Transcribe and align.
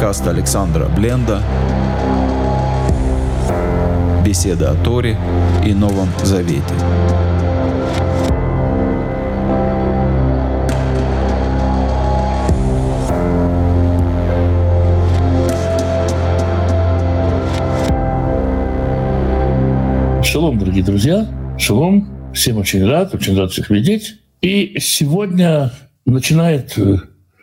Подкаст 0.00 0.26
Александра 0.28 0.88
Бленда. 0.88 1.42
Беседа 4.24 4.70
о 4.70 4.74
Торе 4.74 5.14
и 5.62 5.74
Новом 5.74 6.08
Завете. 6.24 6.62
Шалом, 20.24 20.58
дорогие 20.58 20.82
друзья. 20.82 21.28
Шалом. 21.58 22.32
Всем 22.32 22.56
очень 22.56 22.88
рад, 22.88 23.14
очень 23.14 23.36
рад 23.36 23.50
всех 23.52 23.68
видеть. 23.68 24.14
И 24.40 24.78
сегодня 24.80 25.72
начинает 26.06 26.78
э, 26.78 26.96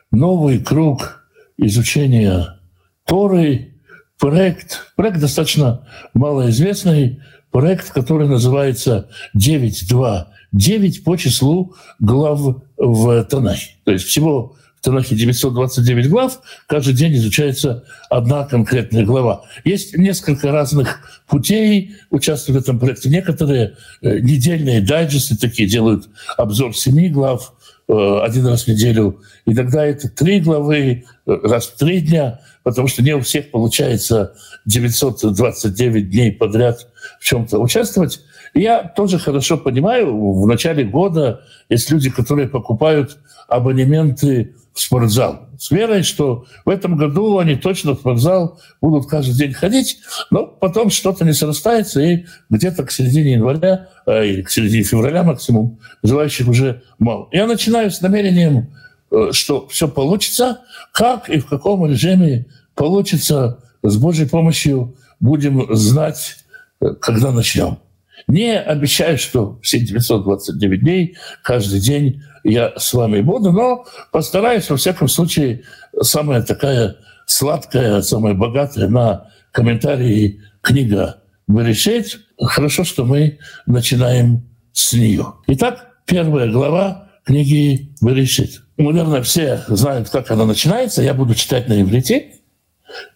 новый 0.10 0.58
круг 0.60 1.27
изучения 1.58 2.60
Торы, 3.06 3.74
проект, 4.20 4.92
проект 4.96 5.20
достаточно 5.20 5.88
малоизвестный, 6.14 7.22
проект, 7.52 7.92
который 7.92 8.28
называется 8.28 9.10
9.2.9 9.36 11.04
по 11.04 11.16
числу 11.16 11.76
глав 12.00 12.64
в 12.78 13.24
Танахе. 13.24 13.76
То 13.86 13.92
есть 13.92 14.06
всего 14.06 14.56
в 14.80 14.82
Танахе 14.84 15.16
929 15.16 16.10
глав, 16.10 16.40
каждый 16.68 16.94
день 16.94 17.16
изучается 17.16 17.84
одна 18.10 18.44
конкретная 18.44 19.06
глава. 19.06 19.44
Есть 19.64 19.98
несколько 19.98 20.52
разных 20.52 21.00
путей 21.28 21.96
участвовать 22.12 22.62
в 22.62 22.64
этом 22.64 22.80
проекте. 22.80 23.10
Некоторые 23.10 23.76
э, 24.02 24.20
недельные 24.20 24.82
дайджесты 24.82 25.36
такие 25.36 25.68
делают 25.68 26.10
обзор 26.38 26.76
семи 26.76 27.10
глав 27.10 27.54
один 27.88 28.48
раз 28.48 28.64
в 28.64 28.68
неделю. 28.68 29.22
И 29.46 29.56
тогда 29.56 29.86
это 29.86 30.10
три 30.10 30.40
главы, 30.40 31.06
э, 31.26 31.38
раз 31.44 31.68
в 31.68 31.78
три 31.78 32.02
дня, 32.02 32.42
потому 32.64 32.88
что 32.88 33.02
не 33.02 33.14
у 33.14 33.22
всех 33.22 33.52
получается 33.52 34.34
929 34.66 36.10
дней 36.10 36.32
подряд 36.32 36.88
в 37.20 37.24
чем-то 37.24 37.60
участвовать. 37.60 38.20
Я 38.54 38.84
тоже 38.84 39.20
хорошо 39.20 39.58
понимаю, 39.58 40.34
в 40.34 40.46
начале 40.48 40.84
года 40.84 41.42
есть 41.70 41.90
люди, 41.90 42.10
которые 42.10 42.50
покупают 42.50 43.18
абонементы 43.48 44.56
в 44.78 44.82
спортзал. 44.82 45.50
С 45.58 45.72
верой, 45.72 46.04
что 46.04 46.46
в 46.64 46.70
этом 46.70 46.98
году 46.98 47.40
они 47.40 47.56
точно 47.56 47.94
в 47.94 48.00
спортзал 48.00 48.60
будут 48.80 49.10
каждый 49.10 49.34
день 49.34 49.54
ходить, 49.54 49.98
но 50.30 50.46
потом 50.46 50.92
что-то 50.92 51.26
не 51.26 51.34
срастается, 51.34 52.00
и 52.00 52.26
где-то 52.52 52.84
к 52.84 52.92
середине 52.92 53.34
января 53.34 53.90
э, 54.06 54.28
или 54.28 54.42
к 54.44 54.52
середине 54.52 54.84
февраля 54.84 55.24
максимум 55.24 55.80
желающих 56.04 56.48
уже 56.48 56.84
мало. 57.00 57.28
Я 57.32 57.48
начинаю 57.48 57.90
с 57.90 58.02
намерением, 58.02 58.72
э, 59.10 59.32
что 59.32 59.68
все 59.68 59.88
получится, 59.88 60.62
как 60.92 61.28
и 61.28 61.40
в 61.40 61.48
каком 61.48 61.90
режиме 61.90 62.46
получится 62.76 63.64
с 63.82 63.98
Божьей 63.98 64.28
помощью, 64.28 64.96
будем 65.20 65.76
знать, 65.76 66.38
э, 66.82 66.90
когда 67.02 67.32
начнем. 67.32 67.80
Не 68.28 68.60
обещаю, 68.60 69.18
что 69.18 69.60
все 69.64 69.80
929 69.80 70.82
дней, 70.82 71.18
каждый 71.44 71.80
день 71.80 72.22
я 72.48 72.74
с 72.78 72.94
вами 72.94 73.22
буду, 73.22 73.52
но 73.52 73.86
постараюсь, 74.12 74.70
во 74.70 74.78
всяком 74.78 75.08
случае, 75.08 75.64
самая 76.02 76.42
такая 76.42 76.96
сладкая, 77.26 78.02
самая 78.02 78.34
богатая 78.34 78.88
на 78.88 79.30
комментарии 79.52 80.42
книга 80.62 81.18
Берешит. 81.48 82.20
Хорошо, 82.40 82.84
что 82.84 83.06
мы 83.06 83.40
начинаем 83.66 84.48
с 84.72 84.94
нее. 84.94 85.34
Итак, 85.48 85.88
первая 86.06 86.50
глава 86.50 87.10
книги 87.26 87.94
Берешит. 88.02 88.62
Ну, 88.78 88.92
наверное, 88.92 89.24
все 89.24 89.64
знают, 89.68 90.10
как 90.10 90.32
она 90.32 90.46
начинается. 90.46 91.02
Я 91.02 91.14
буду 91.14 91.36
читать 91.36 91.68
на 91.68 91.82
иврите. 91.82 92.34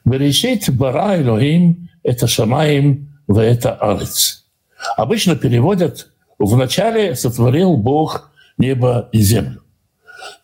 Берешит 0.04 0.70
бара 0.76 1.22
Элохим 1.22 1.90
это 2.04 2.28
шамаим 2.28 3.14
в 3.28 3.38
это 3.38 3.76
арец. 3.76 4.46
Обычно 4.98 5.36
переводят 5.36 6.10
«вначале 6.40 7.16
сотворил 7.16 7.78
Бог 7.78 8.31
небо 8.62 9.10
и 9.12 9.20
землю. 9.20 9.64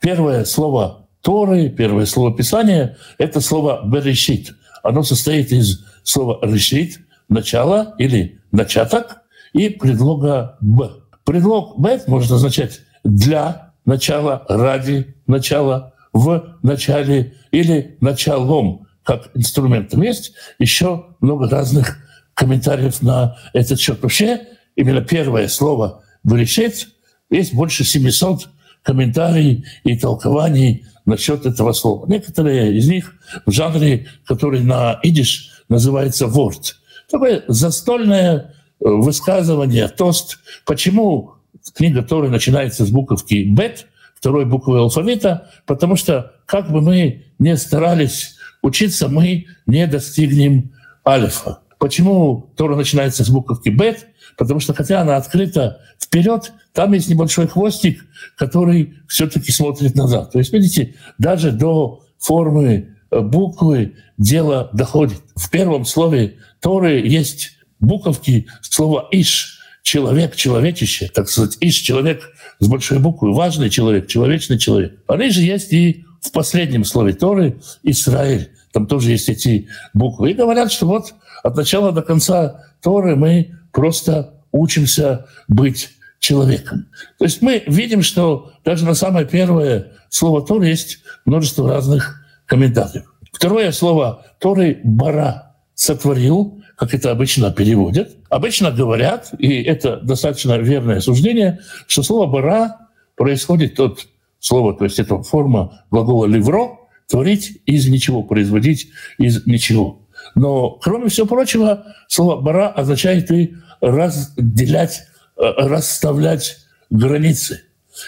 Первое 0.01 0.44
слово 0.44 1.07
Торы, 1.22 1.69
первое 1.69 2.05
слово 2.05 2.35
Писания— 2.35 2.97
это 3.17 3.41
слово 3.41 3.81
«берешит». 3.85 4.55
Оно 4.83 5.03
состоит 5.03 5.51
из 5.51 5.85
слова 6.03 6.39
«решит»— 6.41 7.00
начало 7.29 7.95
или 7.97 8.41
«начаток» 8.51 9.22
и 9.53 9.69
предлога 9.69 10.57
«б». 10.61 10.89
Предлог 11.25 11.79
«б» 11.79 12.01
может 12.07 12.31
означать 12.31 12.81
«для 13.03 13.73
начала», 13.85 14.45
«ради 14.50 15.16
начала», 15.27 15.94
«в 16.13 16.57
начале» 16.63 17.35
или 17.51 17.97
«началом» 18.01 18.88
как 19.03 19.29
инструментом. 19.35 20.01
Есть 20.01 20.33
еще 20.59 21.06
много 21.22 21.50
разных 21.50 21.97
комментариев 22.33 23.01
на 23.01 23.38
этот 23.53 23.79
счет. 23.79 24.01
Вообще, 24.01 24.41
именно 24.75 25.01
первое 25.01 25.47
слово 25.47 26.03
«берешит» 26.23 26.88
Есть 27.29 27.53
больше 27.53 27.83
700 27.83 28.49
комментариев 28.83 29.65
и 29.83 29.97
толкований 29.97 30.85
насчет 31.05 31.45
этого 31.45 31.73
слова. 31.73 32.05
Некоторые 32.07 32.77
из 32.77 32.88
них 32.88 33.15
в 33.45 33.51
жанре, 33.51 34.07
который 34.25 34.61
на 34.61 34.99
идиш 35.03 35.63
называется 35.69 36.27
ворд. 36.27 36.77
Такое 37.09 37.43
застольное 37.47 38.35
э, 38.35 38.43
высказывание, 38.79 39.88
тост. 39.88 40.39
Почему 40.65 41.33
книга 41.73 42.01
Торы 42.01 42.29
начинается 42.29 42.85
с 42.85 42.89
буковки 42.89 43.44
«бет», 43.44 43.88
второй 44.15 44.45
буквы 44.45 44.79
алфавита? 44.79 45.49
Потому 45.65 45.95
что 45.95 46.33
как 46.45 46.71
бы 46.71 46.81
мы 46.81 47.25
ни 47.39 47.53
старались 47.55 48.35
учиться, 48.61 49.07
мы 49.07 49.47
не 49.65 49.88
достигнем 49.88 50.73
алифа. 51.05 51.59
Почему 51.77 52.51
Тора 52.55 52.75
начинается 52.75 53.23
с 53.23 53.29
буковки 53.29 53.69
«бет»? 53.69 54.07
Потому 54.37 54.59
что 54.59 54.73
хотя 54.73 55.01
она 55.01 55.17
открыта 55.17 55.81
вперед, 55.99 56.53
там 56.73 56.93
есть 56.93 57.09
небольшой 57.09 57.47
хвостик, 57.47 58.05
который 58.37 58.93
все-таки 59.07 59.51
смотрит 59.51 59.95
назад. 59.95 60.31
То 60.31 60.39
есть, 60.39 60.53
видите, 60.53 60.95
даже 61.17 61.51
до 61.51 62.03
формы 62.19 62.95
э, 63.09 63.19
буквы 63.19 63.95
дело 64.17 64.69
доходит. 64.73 65.21
В 65.35 65.49
первом 65.49 65.85
слове 65.85 66.35
Торы 66.61 66.99
есть 66.99 67.57
буковки 67.79 68.47
слова 68.61 69.07
«иш», 69.11 69.59
человек, 69.81 70.35
человечище, 70.35 71.09
так 71.13 71.29
сказать, 71.29 71.57
«иш»— 71.59 71.75
человек 71.81 72.29
с 72.59 72.67
большой 72.67 72.99
буквы, 72.99 73.33
важный 73.33 73.69
человек, 73.69 74.07
человечный 74.07 74.59
человек. 74.59 74.99
Они 75.07 75.29
же 75.29 75.41
есть 75.41 75.73
и 75.73 76.05
в 76.21 76.31
последнем 76.31 76.85
слове 76.85 77.13
Торы 77.13 77.59
«Израиль». 77.83 78.51
Там 78.72 78.88
тоже 78.88 79.11
есть 79.11 79.29
эти 79.29 79.67
буквы. 79.94 80.31
И 80.31 80.33
говорят, 80.33 80.72
что 80.72 80.88
вот 80.88 81.13
от 81.44 81.55
начала 81.55 81.91
до 81.91 82.01
конца 82.01 82.66
Торы 82.81 83.16
мы 83.16 83.55
просто 83.72 84.33
учимся 84.51 85.25
быть 85.47 85.89
человеком. 86.19 86.88
То 87.17 87.25
есть 87.25 87.41
мы 87.41 87.63
видим, 87.67 88.01
что 88.01 88.51
даже 88.66 88.85
на 88.85 88.95
самое 88.95 89.25
первое 89.25 89.94
слово 90.09 90.45
Торы 90.45 90.67
есть 90.67 91.00
множество 91.25 91.69
разных 91.69 92.23
комментариев. 92.45 93.06
Второе 93.31 93.72
слово 93.72 94.25
Торы 94.39 94.79
«бара» 94.83 95.56
сотворил, 95.75 96.61
как 96.75 96.94
это 96.94 97.11
обычно 97.11 97.51
переводят. 97.51 98.16
Обычно 98.29 98.72
говорят, 98.72 99.31
и 99.38 99.61
это 99.61 99.97
достаточно 99.97 100.57
верное 100.57 101.01
суждение, 101.01 101.59
что 101.88 102.03
слово 102.03 102.25
«бара» 102.25 102.77
происходит 103.16 103.79
от 103.79 104.07
слова, 104.39 104.75
то 104.75 104.85
есть 104.85 105.00
это 105.00 105.22
форма 105.22 105.83
глагола 105.91 106.25
«ливро», 106.25 106.76
творить 107.07 107.62
из 107.66 107.88
ничего, 107.88 108.23
производить 108.23 108.90
из 109.18 109.45
ничего. 109.45 110.01
Но, 110.35 110.72
кроме 110.72 111.09
всего 111.09 111.28
прочего, 111.28 111.85
слово 112.07 112.41
«бара» 112.41 112.69
означает 112.69 113.31
и 113.31 113.56
разделять, 113.81 115.03
э, 115.38 115.41
расставлять 115.57 116.57
границы. 116.90 117.62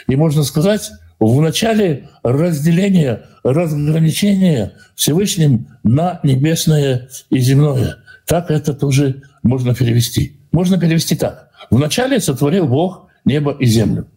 И 0.07 0.15
можно 0.15 0.43
сказать, 0.43 0.91
в 1.19 1.41
начале 1.41 2.09
разделения, 2.23 3.25
разграничения 3.43 4.73
Всевышним 4.95 5.67
на 5.83 6.19
небесное 6.23 7.09
и 7.29 7.39
земное. 7.39 7.97
Так 8.25 8.51
это 8.51 8.73
тоже 8.73 9.23
можно 9.43 9.75
перевести. 9.75 10.39
Можно 10.51 10.79
перевести 10.79 11.15
так. 11.15 11.49
Вначале 11.69 12.19
сотворил 12.19 12.67
Бог 12.67 13.07
небо 13.25 13.55
и 13.59 13.65
землю. 13.65 14.07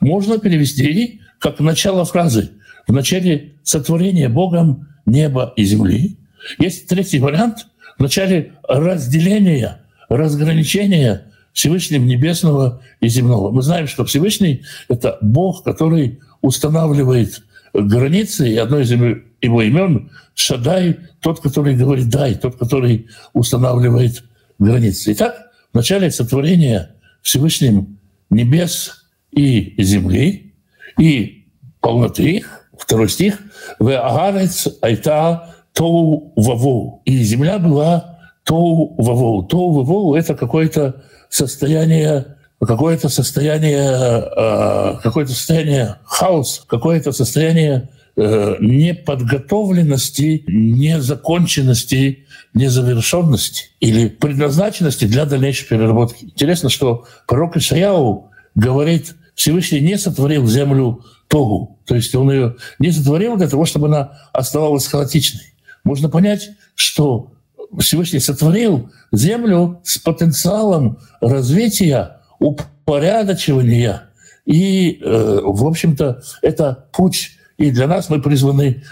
Можно 0.00 0.38
перевести 0.38 1.20
как 1.38 1.60
начало 1.60 2.04
фразы. 2.04 2.50
В 2.86 2.92
начале 2.92 3.54
сотворения 3.62 4.28
Богом 4.28 4.88
неба 5.06 5.52
и 5.56 5.64
земли. 5.64 6.18
Есть 6.58 6.88
третий 6.88 7.18
вариант. 7.18 7.66
В 7.98 8.02
начале 8.02 8.52
разделения, 8.68 9.82
разграничения 10.08 11.32
Всевышним 11.52 12.06
небесного 12.06 12.82
и 13.00 13.08
земного. 13.08 13.50
Мы 13.50 13.62
знаем, 13.62 13.86
что 13.86 14.04
Всевышний— 14.04 14.64
это 14.88 15.18
Бог, 15.20 15.62
который 15.62 16.20
устанавливает 16.40 17.42
границы, 17.72 18.48
и 18.50 18.56
одно 18.56 18.80
из 18.80 18.90
его 18.90 19.62
имен— 19.62 20.10
Шадай, 20.34 20.98
тот, 21.20 21.40
который 21.40 21.76
говорит 21.76 22.08
«дай», 22.08 22.34
тот, 22.34 22.56
который 22.56 23.08
устанавливает 23.32 24.24
границы. 24.58 25.12
Итак, 25.12 25.52
в 25.72 25.76
начале 25.76 26.10
сотворения 26.10 26.96
Всевышним 27.22 27.98
небес 28.30 29.04
и 29.30 29.74
земли, 29.82 30.54
и 30.98 31.46
полноты 31.80 32.36
их, 32.36 32.63
второй 32.78 33.08
стих, 33.08 33.38
«Ве 33.78 33.96
агарец 33.96 34.68
айта 34.80 35.54
Тоу 35.72 36.32
Вавоу. 36.36 37.02
И 37.04 37.22
земля 37.22 37.58
была 37.58 38.18
Тоу 38.44 38.94
Вавоу. 38.96 39.44
Тоу 39.44 39.72
Вавоу— 39.72 40.14
это 40.16 40.34
какое-то 40.34 41.02
состояние 41.28 42.34
какое-то 42.60 43.08
состояние, 43.08 43.82
а, 43.86 44.98
какое-то 45.02 45.32
состояние 45.32 45.96
хаоса, 46.04 46.62
какое-то 46.66 47.12
состояние 47.12 47.90
э, 48.16 48.56
неподготовленности, 48.60 50.44
незаконченности, 50.46 52.26
незавершенности 52.54 53.70
или 53.80 54.08
предназначенности 54.08 55.04
для 55.06 55.24
дальнейшей 55.24 55.66
переработки. 55.66 56.26
Интересно, 56.26 56.70
что 56.70 57.06
пророк 57.26 57.56
Ишаяу 57.56 58.30
говорит, 58.54 59.16
Всевышний 59.34 59.80
не 59.80 59.98
сотворил 59.98 60.46
землю 60.46 61.04
Тогу, 61.34 61.80
то 61.84 61.96
есть 61.96 62.14
он 62.14 62.30
ее 62.30 62.54
не 62.78 62.92
сотворил 62.92 63.36
для 63.36 63.48
того, 63.48 63.64
чтобы 63.64 63.88
она 63.88 64.12
оставалась 64.32 64.86
хаотичной. 64.86 65.52
Можно 65.82 66.08
понять, 66.08 66.50
что 66.76 67.32
Всевышний 67.76 68.20
сотворил 68.20 68.92
землю 69.10 69.80
с 69.82 69.98
потенциалом 69.98 70.98
развития, 71.20 72.20
упорядочивания. 72.38 74.10
И, 74.46 75.00
э, 75.02 75.40
в 75.42 75.66
общем-то, 75.66 76.22
это 76.40 76.86
путь 76.92 77.32
и 77.58 77.72
для 77.72 77.88
нас 77.88 78.10
мы 78.10 78.22
призваны 78.22 78.84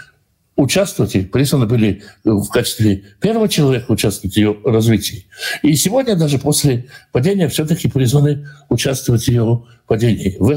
участвовать, 0.57 1.15
и 1.15 1.21
призваны 1.21 1.65
были 1.65 2.03
в 2.25 2.49
качестве 2.49 3.05
первого 3.21 3.47
человека 3.47 3.89
участвовать 3.89 4.33
в 4.33 4.37
ее 4.37 4.57
развитии. 4.65 5.27
И 5.61 5.75
сегодня 5.75 6.17
даже 6.17 6.39
после 6.39 6.89
падения 7.13 7.47
все-таки 7.47 7.87
призваны 7.87 8.49
участвовать 8.67 9.23
в 9.23 9.27
ее 9.29 9.63
падении. 9.87 10.35
В 10.41 10.51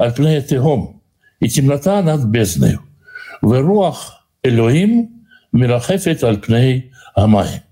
Эхошех 0.00 0.18
альпнея 0.18 0.40
тегом, 0.42 1.02
и 1.40 1.48
темнота 1.48 2.02
над 2.02 2.24
бездною. 2.24 2.80
В 3.42 3.60
руах 3.60 4.26
Элоим 4.42 5.26
мирахефет 5.52 6.24
альпней 6.24 6.92
амай. 7.14 7.62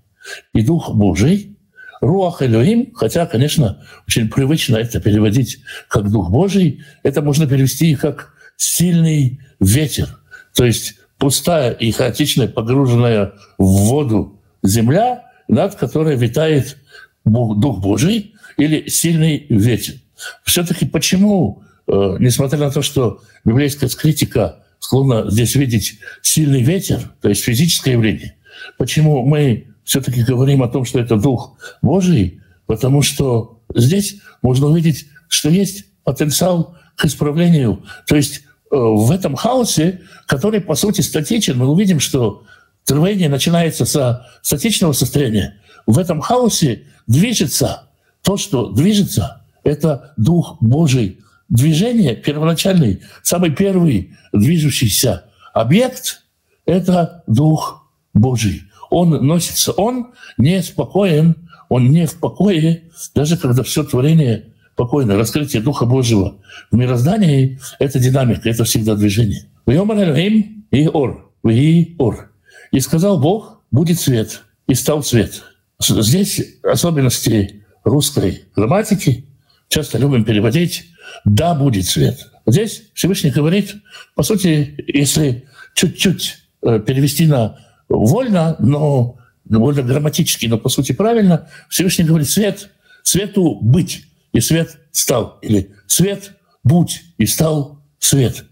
И 0.53 0.61
Дух 0.61 0.93
Божий, 0.93 1.57
Руах 2.01 2.41
Элоим, 2.41 2.93
хотя, 2.93 3.25
конечно, 3.25 3.83
очень 4.07 4.29
привычно 4.29 4.77
это 4.77 5.01
переводить 5.01 5.59
как 5.89 6.09
Дух 6.09 6.29
Божий, 6.29 6.83
это 7.03 7.21
можно 7.21 7.47
перевести 7.47 7.95
как 7.95 8.33
сильный 8.57 9.39
ветер. 9.59 10.19
То 10.55 10.65
есть 10.65 10.95
пустая 11.17 11.71
и 11.71 11.91
хаотичная, 11.91 12.47
погруженная 12.47 13.33
в 13.57 13.65
воду 13.65 14.39
земля, 14.63 15.25
над 15.47 15.75
которой 15.75 16.15
витает 16.15 16.77
Дух 17.25 17.79
Божий 17.79 18.33
или 18.57 18.87
сильный 18.87 19.45
ветер. 19.49 19.95
Все-таки 20.43 20.85
почему, 20.85 21.63
э, 21.89 22.17
несмотря 22.19 22.59
на 22.59 22.71
то, 22.71 22.81
что 22.81 23.21
библейская 23.43 23.89
критика 23.89 24.63
склонна 24.79 25.29
здесь 25.29 25.55
видеть 25.55 25.99
сильный 26.21 26.61
ветер, 26.61 27.11
то 27.21 27.29
есть 27.29 27.43
физическое 27.43 27.91
явление, 27.91 28.35
почему 28.77 29.25
мы 29.25 29.67
все-таки 29.83 30.23
говорим 30.23 30.63
о 30.63 30.69
том, 30.69 30.85
что 30.85 30.99
это 30.99 31.17
Дух 31.17 31.57
Божий? 31.81 32.41
Потому 32.67 33.01
что 33.01 33.61
здесь 33.75 34.17
можно 34.41 34.67
увидеть, 34.67 35.07
что 35.27 35.49
есть 35.49 35.85
потенциал 36.03 36.77
к 36.95 37.05
исправлению. 37.05 37.83
То 38.07 38.15
есть 38.15 38.43
Э, 38.71 38.75
в 38.75 39.09
этом 39.11 39.35
хаосе, 39.35 40.01
который, 40.27 40.61
по 40.61 40.75
сути, 40.75 41.01
статичен, 41.01 41.57
мы 41.57 41.67
увидим, 41.67 41.99
что 41.99 42.43
творение 42.85 43.29
начинается 43.29 43.85
со 43.85 44.27
статичного 44.41 44.93
состояния. 44.93 45.59
В 45.87 45.97
этом 45.97 46.21
хаосе 46.21 46.83
движется 47.07 47.89
то, 48.21 48.37
что 48.37 48.69
движется, 48.69 49.41
это 49.63 50.13
Дух 50.17 50.57
Божий. 50.61 51.19
Движение 51.49 52.15
первоначальный, 52.15 53.01
самый 53.23 53.51
первый 53.51 54.15
движущийся 54.31 55.25
объект– 55.53 56.23
это 56.65 57.23
Дух 57.25 57.89
Божий. 58.13 58.63
Он 58.91 59.09
носится, 59.25 59.71
он 59.71 60.13
не 60.37 60.61
спокоен, 60.61 61.49
он 61.67 61.89
не 61.89 62.05
в 62.05 62.19
покое, 62.19 62.83
даже 63.15 63.37
когда 63.37 63.63
все 63.63 63.83
творение 63.83 64.53
спокойно. 64.73 65.17
Раскрытие 65.17 65.61
Духа 65.61 65.85
Божьего 65.85 66.37
в 66.71 66.75
мироздании— 66.75 67.59
это 67.79 67.99
динамика, 67.99 68.49
это 68.49 68.63
всегда 68.63 68.95
движение. 68.95 69.45
«Вьомар 69.65 70.15
и 70.17 70.87
ор, 70.87 71.31
и 71.43 71.95
ор». 71.97 72.31
И 72.71 72.79
сказал 72.79 73.19
Бог, 73.19 73.61
будет 73.71 73.99
свет, 73.99 74.43
и 74.67 74.75
стал 74.75 75.03
свет. 75.03 75.43
Здесь 75.79 76.59
особенности 76.63 77.65
русской 77.83 78.43
грамматики 78.55 79.25
часто 79.67 79.97
любим 79.97 80.23
переводить 80.23 80.85
«да 81.25 81.55
будет 81.55 81.85
свет». 81.85 82.29
Здесь 82.45 82.83
Всевышний 82.93 83.31
говорит, 83.31 83.75
по 84.15 84.23
сути, 84.23 84.75
если 84.87 85.47
чуть-чуть 85.75 86.37
э, 86.63 86.79
перевести 86.79 87.27
на 87.27 87.59
вольно, 87.87 88.55
но 88.59 89.17
довольно 89.45 89.81
грамматически, 89.83 90.45
но 90.47 90.57
по 90.57 90.69
сути 90.69 90.91
правильно, 90.91 91.47
Всевышний 91.69 92.05
говорит 92.05 92.29
«свет», 92.29 92.69
«свету 93.03 93.59
быть» 93.61 94.05
и 94.31 94.39
свет 94.39 94.79
стал. 94.91 95.39
Или 95.41 95.71
свет 95.87 96.33
будь, 96.63 97.03
и 97.17 97.25
стал 97.25 97.83
свет. 97.99 98.45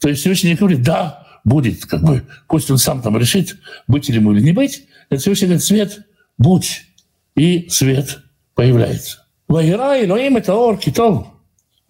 То 0.00 0.08
есть 0.08 0.20
Всевышний 0.20 0.54
говорит, 0.54 0.82
да, 0.82 1.26
будет, 1.44 1.86
как 1.86 2.02
бы, 2.02 2.26
пусть 2.48 2.70
он 2.70 2.78
сам 2.78 3.02
там 3.02 3.16
решит, 3.16 3.56
быть 3.86 4.08
или 4.08 4.16
ему 4.16 4.32
или 4.32 4.40
не 4.40 4.52
быть. 4.52 4.84
Это 5.10 5.20
Всевышний 5.20 5.46
говорит, 5.46 5.64
свет 5.64 6.06
будь, 6.38 6.84
и 7.34 7.68
свет 7.68 8.18
появляется. 8.54 9.26
Вайра 9.48 9.98
и 9.98 10.08
Лоим 10.08 10.36
это 10.36 10.54
ор 10.54 10.78
китов. 10.78 11.28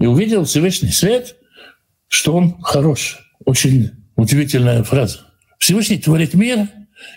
И 0.02 0.06
увидел 0.06 0.44
Всевышний 0.44 0.90
свет, 0.90 1.36
что 2.08 2.34
он 2.34 2.60
хорош. 2.60 3.20
Очень 3.44 3.92
удивительная 4.16 4.82
фраза. 4.82 5.20
Всевышний 5.58 5.96
творит 5.96 6.34
мир, 6.34 6.66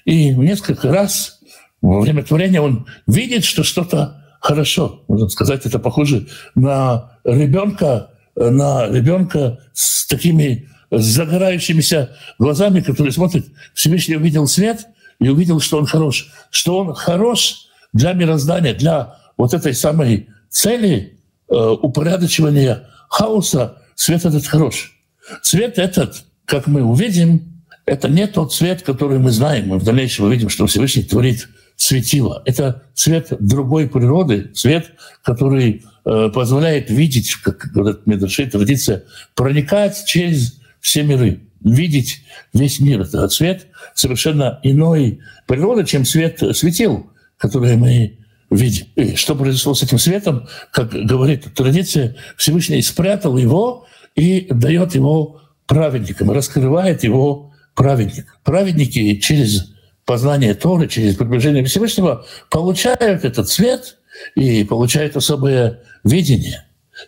и 0.05 0.29
несколько 0.29 0.93
раз 0.93 1.39
во 1.81 2.01
время 2.01 2.21
творения 2.21 2.61
он 2.61 2.85
видит, 3.07 3.43
что 3.43 3.63
что-то 3.63 4.23
хорошо, 4.39 5.03
можно 5.07 5.29
сказать, 5.29 5.65
это 5.65 5.79
похоже 5.79 6.27
на 6.53 7.17
ребенка, 7.23 8.11
на 8.35 8.87
ребенка 8.87 9.57
с 9.73 10.05
такими 10.05 10.69
загорающимися 10.91 12.15
глазами, 12.37 12.81
который 12.81 13.11
смотрит, 13.11 13.47
Всевышний 13.73 14.15
увидел 14.15 14.45
свет 14.45 14.85
и 15.19 15.27
увидел, 15.27 15.59
что 15.59 15.79
он 15.79 15.87
хорош. 15.87 16.27
Что 16.51 16.77
он 16.77 16.93
хорош 16.93 17.65
для 17.93 18.13
мироздания, 18.13 18.75
для 18.75 19.17
вот 19.37 19.55
этой 19.55 19.73
самой 19.73 20.29
цели 20.49 21.14
упорядочивания 21.47 22.89
хаоса, 23.09 23.81
свет 23.95 24.25
этот 24.25 24.45
хорош. 24.45 24.99
Свет 25.41 25.77
этот, 25.77 26.23
как 26.45 26.67
мы 26.67 26.83
увидим, 26.83 27.63
это 27.85 28.09
не 28.09 28.27
тот 28.27 28.53
свет, 28.53 28.81
который 28.81 29.19
мы 29.19 29.31
знаем. 29.31 29.67
Мы 29.67 29.79
в 29.79 29.83
дальнейшем 29.83 30.25
увидим, 30.25 30.49
что 30.49 30.65
Всевышний 30.65 31.03
творит 31.03 31.47
светило. 31.75 32.41
Это 32.45 32.83
свет 32.93 33.27
другой 33.39 33.87
природы, 33.87 34.51
свет, 34.53 34.91
который 35.23 35.83
э, 36.05 36.29
позволяет 36.33 36.89
видеть, 36.89 37.35
как 37.35 37.69
говорят 37.73 38.07
Медрашей, 38.07 38.49
традиция, 38.49 39.03
проникать 39.35 40.05
через 40.05 40.59
все 40.79 41.03
миры, 41.03 41.41
видеть 41.63 42.21
весь 42.53 42.79
мир. 42.79 43.01
Это 43.01 43.27
цвет 43.27 43.67
совершенно 43.93 44.59
иной 44.63 45.19
природы, 45.47 45.85
чем 45.85 46.05
свет 46.05 46.41
светил, 46.55 47.11
который 47.37 47.75
мы 47.75 48.19
видим. 48.49 48.87
И 48.95 49.15
что 49.15 49.35
произошло 49.35 49.73
с 49.73 49.83
этим 49.83 49.99
светом, 49.99 50.47
как 50.71 50.91
говорит 50.91 51.53
традиция, 51.53 52.15
Всевышний 52.37 52.81
спрятал 52.81 53.37
его 53.37 53.87
и 54.15 54.47
дает 54.49 54.95
его 54.95 55.41
праведникам, 55.65 56.31
раскрывает 56.31 57.03
его 57.03 57.53
праведник. 57.73 58.37
Праведники 58.43 59.15
через 59.15 59.73
познание 60.05 60.53
Торы, 60.53 60.87
через 60.87 61.15
приближение 61.15 61.63
Всевышнего, 61.65 62.25
получают 62.49 63.01
этот 63.01 63.49
цвет 63.49 63.97
и 64.35 64.63
получают 64.63 65.15
особое 65.15 65.81
видение. 66.03 66.65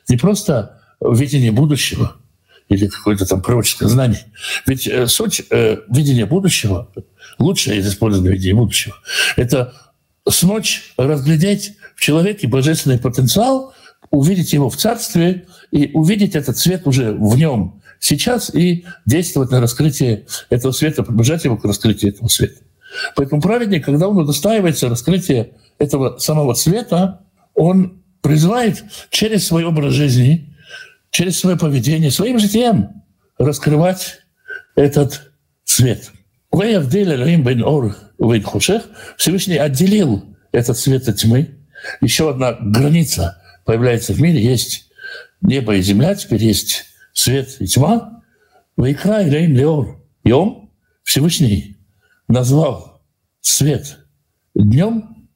Не 0.10 0.18
просто 0.18 0.82
видение 1.00 1.52
будущего 1.52 2.16
или 2.70 2.88
какое-то 2.88 3.26
там 3.26 3.42
пророческое 3.42 3.88
знание. 3.88 4.26
Ведь 4.66 4.88
э, 4.88 5.08
суть 5.08 5.42
э, 5.50 5.78
видения 5.90 6.26
будущего, 6.26 6.92
лучшее 7.40 7.80
из 7.80 7.88
использования 7.88 8.32
видения 8.32 8.56
будущего, 8.56 8.96
это 9.38 9.74
смочь 10.30 10.94
разглядеть 10.98 11.74
в 11.96 12.02
человеке 12.02 12.48
божественный 12.48 13.00
потенциал, 13.00 13.74
увидеть 14.12 14.54
его 14.54 14.70
в 14.70 14.78
царстве 14.78 15.46
и 15.72 15.92
увидеть 15.94 16.36
этот 16.36 16.58
цвет 16.58 16.88
уже 16.88 17.14
в 17.14 17.38
нем 17.38 17.82
сейчас 18.00 18.54
и 18.54 18.86
действовать 19.06 19.52
на 19.52 19.60
раскрытие 19.60 20.26
этого 20.50 20.72
света, 20.72 21.04
приближать 21.04 21.44
его 21.44 21.58
к 21.58 21.66
раскрытию 21.66 22.14
этого 22.14 22.28
света. 22.28 22.62
Поэтому 23.16 23.42
праведник, 23.42 23.86
когда 23.86 24.08
он 24.08 24.18
удостаивается 24.18 24.90
раскрытия 24.90 25.52
этого 25.78 26.18
самого 26.20 26.56
цвета, 26.56 27.22
он 27.54 28.02
призывает 28.22 28.84
через 29.10 29.48
свой 29.48 29.66
образ 29.66 29.94
жизни, 29.94 30.56
через 31.12 31.40
свое 31.40 31.58
поведение, 31.58 32.12
своим 32.12 32.40
житием 32.40 33.04
раскрывать 33.38 34.20
этот 34.76 35.32
цвет. 38.18 38.86
Всевышний 39.18 39.58
отделил 39.58 40.24
этот 40.52 40.78
свет 40.78 41.08
от 41.08 41.18
тьмы. 41.18 41.56
Еще 42.02 42.30
одна 42.30 42.54
граница 42.54 43.42
появляется 43.66 44.14
в 44.14 44.22
мире. 44.22 44.44
Есть 44.44 44.90
небо 45.42 45.76
и 45.76 45.82
земля, 45.82 46.16
теперь 46.16 46.44
есть 46.44 46.86
свет 47.14 47.58
и 47.60 47.68
тьма. 47.68 48.24
Вайкра 48.76 49.22
и 49.22 49.48
Леор. 49.48 50.04
Йом 50.24 50.72
Всевышний 51.04 51.78
назвал 52.28 53.02
свет 53.42 54.00
днем, 54.54 55.30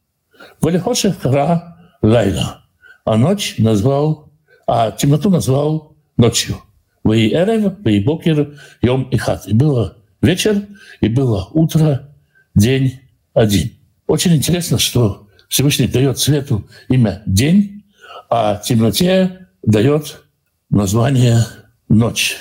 Валихошев 0.59 1.17
кара 1.19 1.77
лайла, 2.01 2.65
а 3.05 3.17
ночь 3.17 3.55
назвал, 3.57 4.31
а 4.67 4.91
темноту 4.91 5.29
назвал 5.29 5.95
ночью. 6.17 6.57
Вы 7.03 7.29
эрев, 7.31 7.79
вы 7.79 8.01
бокер, 8.01 8.59
йом 8.81 9.03
и 9.03 9.17
хат. 9.17 9.47
И 9.47 9.53
было 9.53 9.97
вечер, 10.21 10.63
и 10.99 11.07
было 11.07 11.49
утро, 11.53 12.09
день 12.55 12.99
один. 13.33 13.71
Очень 14.07 14.35
интересно, 14.35 14.77
что 14.77 15.27
Всевышний 15.47 15.87
дает 15.87 16.19
свету 16.19 16.67
имя 16.89 17.23
день, 17.25 17.83
а 18.29 18.57
темноте 18.57 19.47
дает 19.63 20.23
название 20.69 21.45
ночь. 21.89 22.37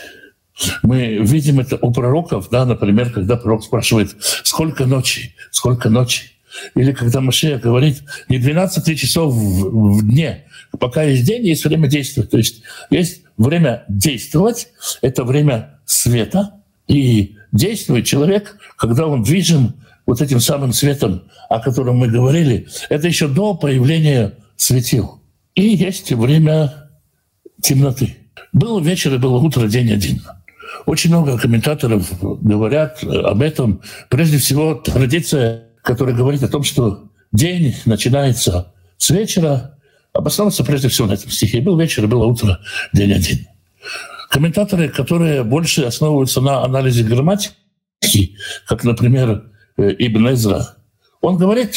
Мы 0.82 1.18
видим 1.22 1.60
это 1.60 1.78
у 1.80 1.92
пророков, 1.92 2.49
да, 2.50 2.64
например, 2.64 3.10
когда 3.12 3.37
пророк 3.37 3.64
спрашивает, 3.64 4.14
сколько 4.44 4.87
ночи, 4.87 5.34
сколько 5.50 5.88
ночи. 5.88 6.32
Или 6.75 6.92
когда 6.92 7.20
Машия 7.20 7.58
говорит, 7.58 8.02
не 8.28 8.38
12 8.38 8.99
часов 8.99 9.32
в, 9.32 9.99
в 9.99 10.08
дне, 10.08 10.44
пока 10.78 11.02
есть 11.04 11.25
день, 11.25 11.46
есть 11.46 11.64
время 11.64 11.88
действовать. 11.88 12.30
То 12.30 12.37
есть 12.37 12.62
есть 12.90 13.22
время 13.37 13.84
действовать, 13.88 14.68
это 15.00 15.25
время 15.25 15.80
света, 15.87 16.54
и 16.88 17.37
действует 17.52 18.07
человек, 18.07 18.57
когда 18.76 19.07
он 19.07 19.23
движен 19.23 19.75
вот 20.07 20.21
этим 20.21 20.40
самым 20.40 20.73
светом, 20.73 21.25
о 21.49 21.61
котором 21.61 21.97
мы 21.97 22.09
говорили, 22.09 22.69
это 22.88 23.07
еще 23.07 23.28
до 23.28 23.54
появления 23.54 24.35
светил. 24.57 25.21
И 25.54 25.62
есть 25.62 26.12
время 26.12 26.90
темноты. 27.62 28.16
Был 28.52 28.80
вечер 28.80 29.14
и 29.14 29.19
было 29.19 29.38
утро, 29.38 29.69
день 29.69 29.92
один. 29.92 30.23
Очень 30.87 31.11
много 31.11 31.38
комментаторов 31.38 32.11
говорят 32.21 33.02
об 33.04 33.42
этом. 33.42 33.83
Прежде 34.09 34.38
всего, 34.38 34.75
традиция, 34.75 35.69
которая 35.83 36.14
говорит 36.14 36.42
о 36.42 36.49
том, 36.49 36.62
что 36.62 37.11
день 37.33 37.75
начинается 37.85 38.73
с 38.97 39.11
вечера, 39.11 39.78
обосновывается 40.12 40.64
прежде 40.64 40.88
всего 40.88 41.07
на 41.07 41.12
этом 41.12 41.30
стихе. 41.30 41.61
Был 41.61 41.78
вечер, 41.78 42.07
было 42.07 42.26
утро, 42.26 42.59
день 42.92 43.12
один. 43.12 43.47
Комментаторы, 44.30 44.88
которые 44.88 45.42
больше 45.42 45.82
основываются 45.82 46.40
на 46.40 46.62
анализе 46.62 47.02
грамматики, 47.02 48.37
как, 48.68 48.84
например, 48.84 49.50
э, 49.76 49.90
Ибн 49.99 50.34
Эзра, 50.34 50.76
он 51.20 51.37
говорит, 51.37 51.75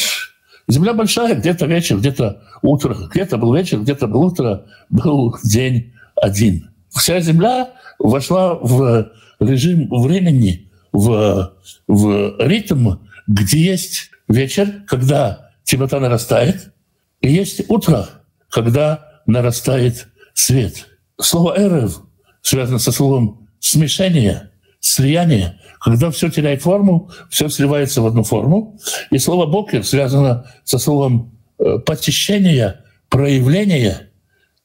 земля 0.68 0.94
большая, 0.94 1.34
где-то 1.34 1.66
вечер, 1.66 1.98
где-то 1.98 2.44
утро, 2.62 2.94
где-то 3.12 3.38
был 3.38 3.52
вечер, 3.52 3.80
где-то 3.80 4.06
был 4.06 4.26
утро, 4.26 4.66
был 4.88 5.36
день 5.42 5.94
один. 6.14 6.70
Вся 6.90 7.18
земля 7.18 7.72
вошла 7.98 8.54
в 8.54 9.10
режим 9.40 9.88
времени, 9.90 10.70
в, 10.92 11.54
в 11.88 12.36
ритм, 12.38 12.98
где 13.26 13.58
есть 13.58 14.10
вечер, 14.28 14.84
когда 14.86 15.50
темнота 15.64 15.98
нарастает, 15.98 16.72
и 17.20 17.32
есть 17.32 17.68
утро, 17.68 18.08
когда 18.48 19.22
нарастает 19.26 20.06
свет. 20.34 20.86
Слово 21.20 21.58
«эрев» 21.58 22.04
связано 22.44 22.78
со 22.78 22.92
словом 22.92 23.48
«смешение», 23.58 24.50
«слияние», 24.78 25.58
когда 25.80 26.10
все 26.10 26.30
теряет 26.30 26.62
форму, 26.62 27.10
все 27.30 27.48
сливается 27.48 28.02
в 28.02 28.06
одну 28.06 28.22
форму. 28.22 28.78
И 29.10 29.18
слово 29.18 29.46
«бокер» 29.46 29.84
связано 29.84 30.46
со 30.62 30.78
словом 30.78 31.38
э, 31.58 31.78
«посещение», 31.78 32.80
«проявление», 33.08 34.10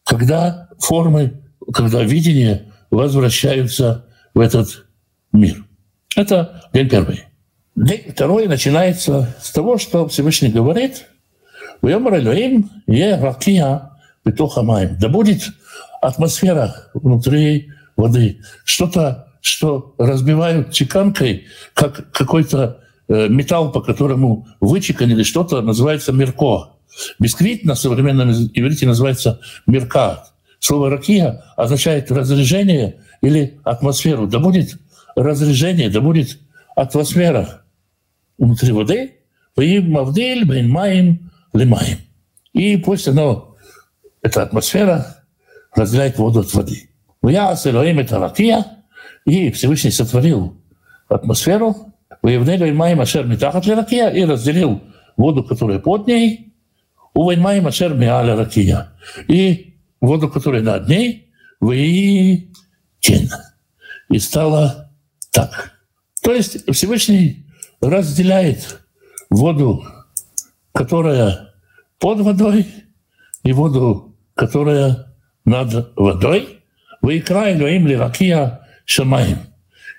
когда 0.04 0.70
формы, 0.80 1.42
когда 1.74 2.04
видение 2.04 2.72
возвращаются 2.92 4.06
в 4.34 4.40
этот 4.40 4.86
мир. 5.32 5.64
Это 6.16 6.70
день 6.74 6.90
первый. 6.90 7.24
День 7.76 8.12
второй 8.12 8.48
начинается 8.48 9.36
с 9.42 9.52
того, 9.52 9.78
что 9.78 10.08
Всевышний 10.10 10.50
говорит. 10.50 11.06
Да 15.00 15.08
будет 15.08 15.50
атмосфера 16.02 16.90
внутри 16.94 17.72
воды, 17.96 18.42
что-то, 18.64 19.28
что 19.42 19.96
разбивают 19.98 20.72
чеканкой, 20.72 21.46
как 21.74 22.12
какой-то 22.12 22.82
э, 23.08 23.28
металл, 23.28 23.72
по 23.72 23.82
которому 23.82 24.48
вычеканили 24.60 25.24
что-то, 25.24 25.62
называется 25.62 26.12
мерко. 26.12 26.74
Бисквит 27.20 27.66
на 27.66 27.76
современном 27.76 28.32
иврите 28.32 28.86
называется 28.86 29.40
меркат. 29.68 30.34
Слово 30.60 30.90
«ракия» 30.90 31.44
означает 31.56 32.12
разрежение 32.12 33.02
или 33.22 33.60
атмосферу. 33.64 34.28
Да 34.28 34.40
будет 34.40 34.76
разрежение, 35.16 35.90
да 35.90 36.02
будет 36.02 36.40
атмосфера 36.76 37.62
внутри 38.38 38.72
воды. 38.72 39.16
«Ваим 39.56 39.92
мавдиль 39.92 40.46
бен 40.46 40.70
маим 40.70 41.32
лимаим». 41.54 41.98
И 42.54 42.78
пусть 42.78 43.08
оно, 43.08 43.56
эта 44.22 44.44
атмосфера, 44.44 45.19
разделяет 45.76 46.18
воду 46.18 46.42
от 46.42 46.54
воды. 46.54 46.90
Я 47.24 47.56
с 47.56 47.68
Элоим 47.68 48.00
это 48.00 48.20
и 49.26 49.52
Всевышний 49.52 49.92
сотворил 49.92 50.58
атмосферу, 51.08 51.94
выявляли 52.22 52.72
маем 52.72 53.02
ашер 53.02 53.26
митахат 53.26 53.68
ракия 53.68 54.10
и 54.10 54.24
разделил 54.24 54.82
воду, 55.18 55.44
которая 55.44 55.80
под 55.80 56.08
ней, 56.08 56.54
у 57.14 57.32
маем 57.36 57.68
ашер 57.68 57.94
миаля 57.94 58.36
ракия. 58.36 58.94
И 59.28 59.76
воду, 60.00 60.30
которая 60.30 60.62
над 60.62 60.88
ней, 60.88 61.32
выйден. 61.60 63.30
И 64.10 64.20
стало 64.20 64.92
так. 65.32 65.74
То 66.22 66.34
есть 66.34 66.72
Всевышний 66.74 67.46
разделяет 67.82 68.82
воду, 69.30 69.86
которая 70.74 71.54
под 72.00 72.22
водой, 72.22 72.66
и 73.44 73.54
воду, 73.54 74.16
которая 74.36 75.09
над 75.50 75.92
водой. 75.96 76.60
Вы 77.02 77.20
край 77.20 77.58
им 77.58 77.88
ли 77.88 77.96
ракия 77.96 78.68
шамаем. 78.86 79.40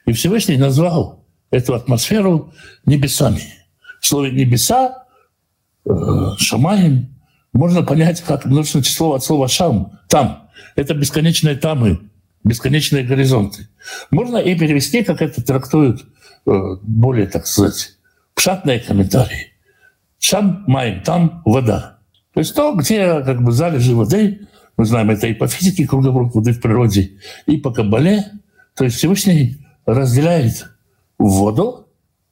И 0.07 0.13
Всевышний 0.13 0.57
назвал 0.57 1.25
эту 1.51 1.75
атмосферу 1.75 2.53
небесами. 2.87 3.43
В 4.01 4.07
слове 4.07 4.31
«небеса» 4.31 5.05
э, 5.85 5.91
шамаем 6.39 7.09
можно 7.53 7.83
понять 7.83 8.21
как 8.23 8.45
множественное 8.45 8.85
число 8.85 9.15
от 9.15 9.25
слова 9.25 9.49
«шам»— 9.49 9.99
«там». 10.09 10.49
Это 10.77 10.95
бесконечные 10.95 11.57
тамы, 11.57 12.01
бесконечные 12.45 13.03
горизонты. 13.03 13.69
Можно 14.11 14.39
и 14.39 14.57
перевести, 14.57 15.03
как 15.03 15.21
это 15.21 15.43
трактуют 15.43 16.03
э, 16.47 16.51
более, 16.83 17.27
так 17.27 17.47
сказать, 17.47 17.97
пшатные 18.35 18.79
комментарии. 18.79 19.53
«Шам 20.19 20.65
маем», 20.67 21.03
«там 21.03 21.43
вода». 21.45 21.99
То 22.33 22.41
есть 22.41 22.55
то, 22.55 22.73
где 22.75 23.23
как 23.23 23.43
бы 23.43 23.51
залежи 23.51 23.95
воды, 23.95 24.47
мы 24.77 24.85
знаем 24.85 25.11
это 25.11 25.27
и 25.27 25.35
по 25.35 25.47
физике 25.47 25.87
круговорот 25.87 26.35
воды 26.35 26.53
в 26.53 26.61
природе, 26.61 27.13
и 27.47 27.57
по 27.57 27.73
кабале, 27.73 28.25
то 28.75 28.85
есть 28.85 28.97
Всевышний 28.97 29.59
разделяет 29.87 30.71
воду, 31.19 31.87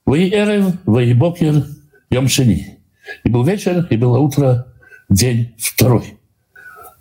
«Вы 0.07 0.31
эрев, 0.31 0.75
вы 0.87 1.15
бокер, 1.15 1.67
ямшини». 2.11 2.79
И 3.25 3.29
был 3.29 3.45
вечер, 3.45 3.87
и 3.91 3.97
было 3.97 4.19
утро, 4.19 4.67
день 5.11 5.55
второй. 5.59 6.19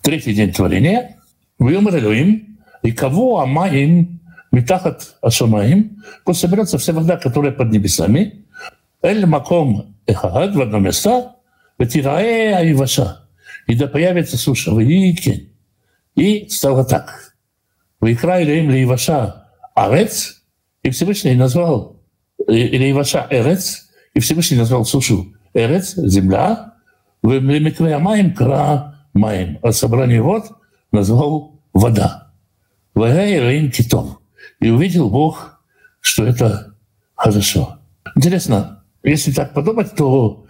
Третий 0.02 0.34
день 0.34 0.52
творения. 0.52 1.18
Вымер 1.60 1.98
Элюим, 1.98 2.60
и 2.84 2.92
кого 2.92 3.40
Амаим, 3.40 4.20
Митахат 4.52 5.16
Ашамаим, 5.22 6.04
пусть 6.24 6.40
соберется 6.40 6.78
вся 6.78 6.94
вода, 6.94 7.18
которая 7.18 7.52
под 7.52 7.72
небесами, 7.72 8.46
Эль 9.02 9.26
Маком 9.26 9.96
Эхагад 10.06 10.56
в 10.56 10.62
одно 10.62 10.80
место, 10.80 11.36
Ветирае 11.80 12.56
Айваша, 12.56 13.27
и 13.68 13.76
да 13.76 13.88
появится 13.88 14.38
суша, 14.38 14.72
Вейкен. 14.72 15.50
И 16.16 16.50
стало 16.50 16.84
так. 16.84 17.36
Вайкра 18.00 18.42
Илюим 18.42 18.70
Лейваша 18.70 19.48
Арец, 19.76 20.44
и 20.84 20.90
Всевышний 20.90 21.36
назвал 21.36 21.98
или 22.48 22.92
Иваша 22.92 23.28
Эрец, 23.30 23.90
и 24.14 24.20
Всевышний 24.20 24.58
назвал 24.58 24.86
сушу 24.86 25.34
Эрец, 25.54 25.96
земля, 25.96 26.74
Лемиквея 27.24 28.00
маем 28.00 28.34
кра 28.34 28.96
маем. 29.14 29.60
А 29.62 29.72
собрание 29.72 30.22
вод 30.22 30.46
назвал 30.92 31.60
вода. 31.74 32.32
Вагай 32.94 33.70
китом. 33.70 34.20
И 34.60 34.70
увидел 34.70 35.10
Бог, 35.10 35.62
что 36.00 36.26
это 36.26 36.76
хорошо. 37.16 37.80
Интересно, 38.16 38.84
если 39.04 39.32
так 39.32 39.54
подумать, 39.54 39.96
то 39.96 40.46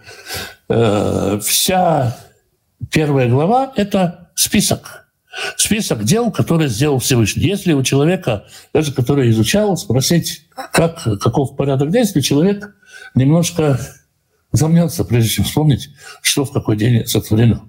э, 0.68 1.40
вся 1.42 2.16
первая 2.90 3.28
глава— 3.28 3.72
это 3.76 4.30
список. 4.34 5.08
Список 5.56 6.04
дел, 6.04 6.30
которые 6.30 6.68
сделал 6.68 6.98
Всевышний. 6.98 7.44
Если 7.44 7.72
у 7.72 7.82
человека, 7.82 8.46
даже 8.72 8.92
который 8.92 9.30
изучал, 9.30 9.76
спросить, 9.76 10.46
как, 10.72 11.02
каков 11.20 11.56
порядок 11.56 11.90
действий, 11.90 12.22
человек 12.22 12.74
немножко 13.14 13.78
замнется, 14.52 15.04
прежде 15.04 15.30
чем 15.30 15.44
вспомнить, 15.44 15.90
что 16.22 16.44
в 16.44 16.52
какой 16.52 16.76
день 16.76 17.06
сотворено. 17.06 17.62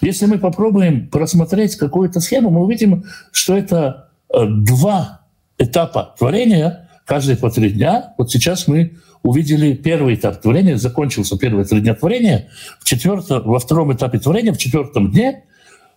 Если 0.00 0.26
мы 0.26 0.38
попробуем 0.38 1.08
просмотреть 1.08 1.76
какую-то 1.76 2.20
схему, 2.20 2.50
мы 2.50 2.62
увидим, 2.62 3.04
что 3.32 3.56
это 3.56 4.10
э, 4.32 4.44
два 4.46 5.22
этапа 5.58 6.14
творения, 6.18 6.88
каждые 7.06 7.36
по 7.36 7.50
три 7.50 7.70
дня. 7.70 8.14
Вот 8.18 8.30
сейчас 8.30 8.68
мы 8.68 8.98
увидели 9.24 9.72
первый 9.72 10.14
этап 10.14 10.40
творения, 10.40 10.76
закончился 10.76 11.36
первые 11.36 11.64
три 11.64 11.80
дня 11.80 11.94
творения. 11.94 12.50
В 12.78 12.84
четвертом, 12.84 13.42
во 13.44 13.58
втором 13.58 13.92
этапе 13.92 14.18
творения, 14.18 14.52
в 14.52 14.58
четвертом 14.58 15.10
дне, 15.10 15.44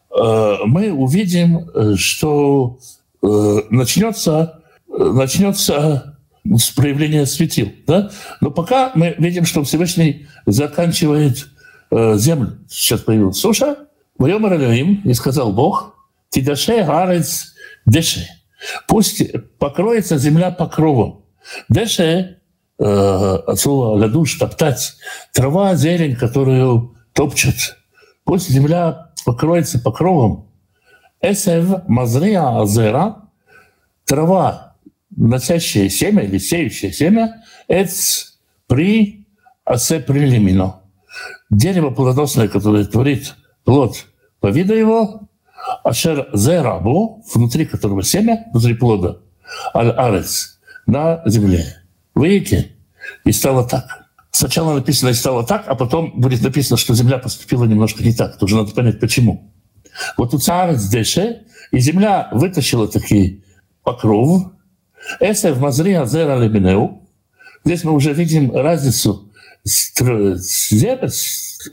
э, 0.09 0.55
мы 0.65 0.91
увидим, 0.91 1.69
э, 1.69 1.95
что 1.97 2.79
э, 3.21 3.59
начнется, 3.69 4.63
начнется 4.87 6.17
с 6.45 6.69
проявления 6.71 7.25
светил. 7.25 7.73
Да? 7.85 8.11
Но 8.39 8.49
пока 8.49 8.91
мы 8.95 9.13
видим, 9.17 9.45
что 9.45 9.63
Всевышний 9.63 10.27
заканчивает 10.45 11.49
землю. 11.91 12.57
Сейчас 12.69 13.01
появилась 13.01 13.37
суша. 13.37 13.87
Воем 14.17 14.45
Элоим, 14.45 15.01
и 15.05 15.13
сказал 15.13 15.53
Бог, 15.53 15.95
Тидаше 16.29 16.83
гарец 16.83 17.53
деше. 17.85 18.27
Пусть 18.87 19.23
покроется 19.57 20.17
земля 20.17 20.51
покровом. 20.51 21.23
Деше 21.69 22.36
э, 22.79 22.83
от 23.47 23.59
слова 23.59 23.97
ладуш, 23.97 24.35
топтать. 24.35 24.95
Трава, 25.33 25.75
зелень, 25.75 26.15
которую 26.15 26.95
топчут. 27.13 27.77
Пусть 28.23 28.49
земля 28.49 29.11
покроется 29.25 29.79
покровом. 29.79 30.49
Эсев 31.21 31.87
мазрия 31.87 32.61
азера. 32.61 33.17
Трава, 34.05 34.75
носящая 35.15 35.89
семя 35.89 36.23
или 36.23 36.37
сеющее 36.37 36.91
семя. 36.91 37.43
Эц 37.67 38.37
при 38.67 39.25
асе 39.65 39.99
прилимино. 39.99 40.81
Дерево 41.49 41.89
плодоносное, 41.91 42.47
которое 42.47 42.85
творит 42.85 43.35
плод 43.63 44.05
по 44.39 44.47
виду 44.47 44.73
его, 44.73 45.27
Ашер 45.83 46.29
зерабу, 46.33 47.23
внутри 47.33 47.65
которого 47.65 48.03
семя, 48.03 48.45
внутри 48.51 48.75
плода, 48.75 49.17
аль-арец, 49.73 50.59
на 50.85 51.21
земле. 51.25 51.65
Видите? 52.17 52.71
И 53.25 53.31
стало 53.31 53.67
так. 53.67 54.05
Сначала 54.31 54.73
написано 54.73 55.09
«и 55.09 55.13
стало 55.13 55.45
так», 55.45 55.63
а 55.67 55.75
потом 55.75 56.19
будет 56.19 56.41
написано, 56.43 56.77
что 56.77 56.93
земля 56.93 57.17
поступила 57.17 57.65
немножко 57.65 58.03
не 58.03 58.13
так. 58.13 58.37
Тоже 58.37 58.55
надо 58.55 58.71
понять, 58.71 58.99
почему. 58.99 59.51
Вот 60.17 60.33
у 60.33 60.39
царец 60.39 60.83
деше, 60.89 61.43
и 61.71 61.79
земля 61.79 62.29
вытащила 62.31 62.87
такие 62.87 63.43
покров. 63.83 64.51
Эсер 65.19 65.53
в 65.53 65.61
мазри 65.61 65.93
азера 65.93 66.37
лебинеу. 66.37 67.07
Здесь 67.63 67.83
мы 67.83 67.93
уже 67.93 68.13
видим 68.13 68.55
разницу 68.55 69.31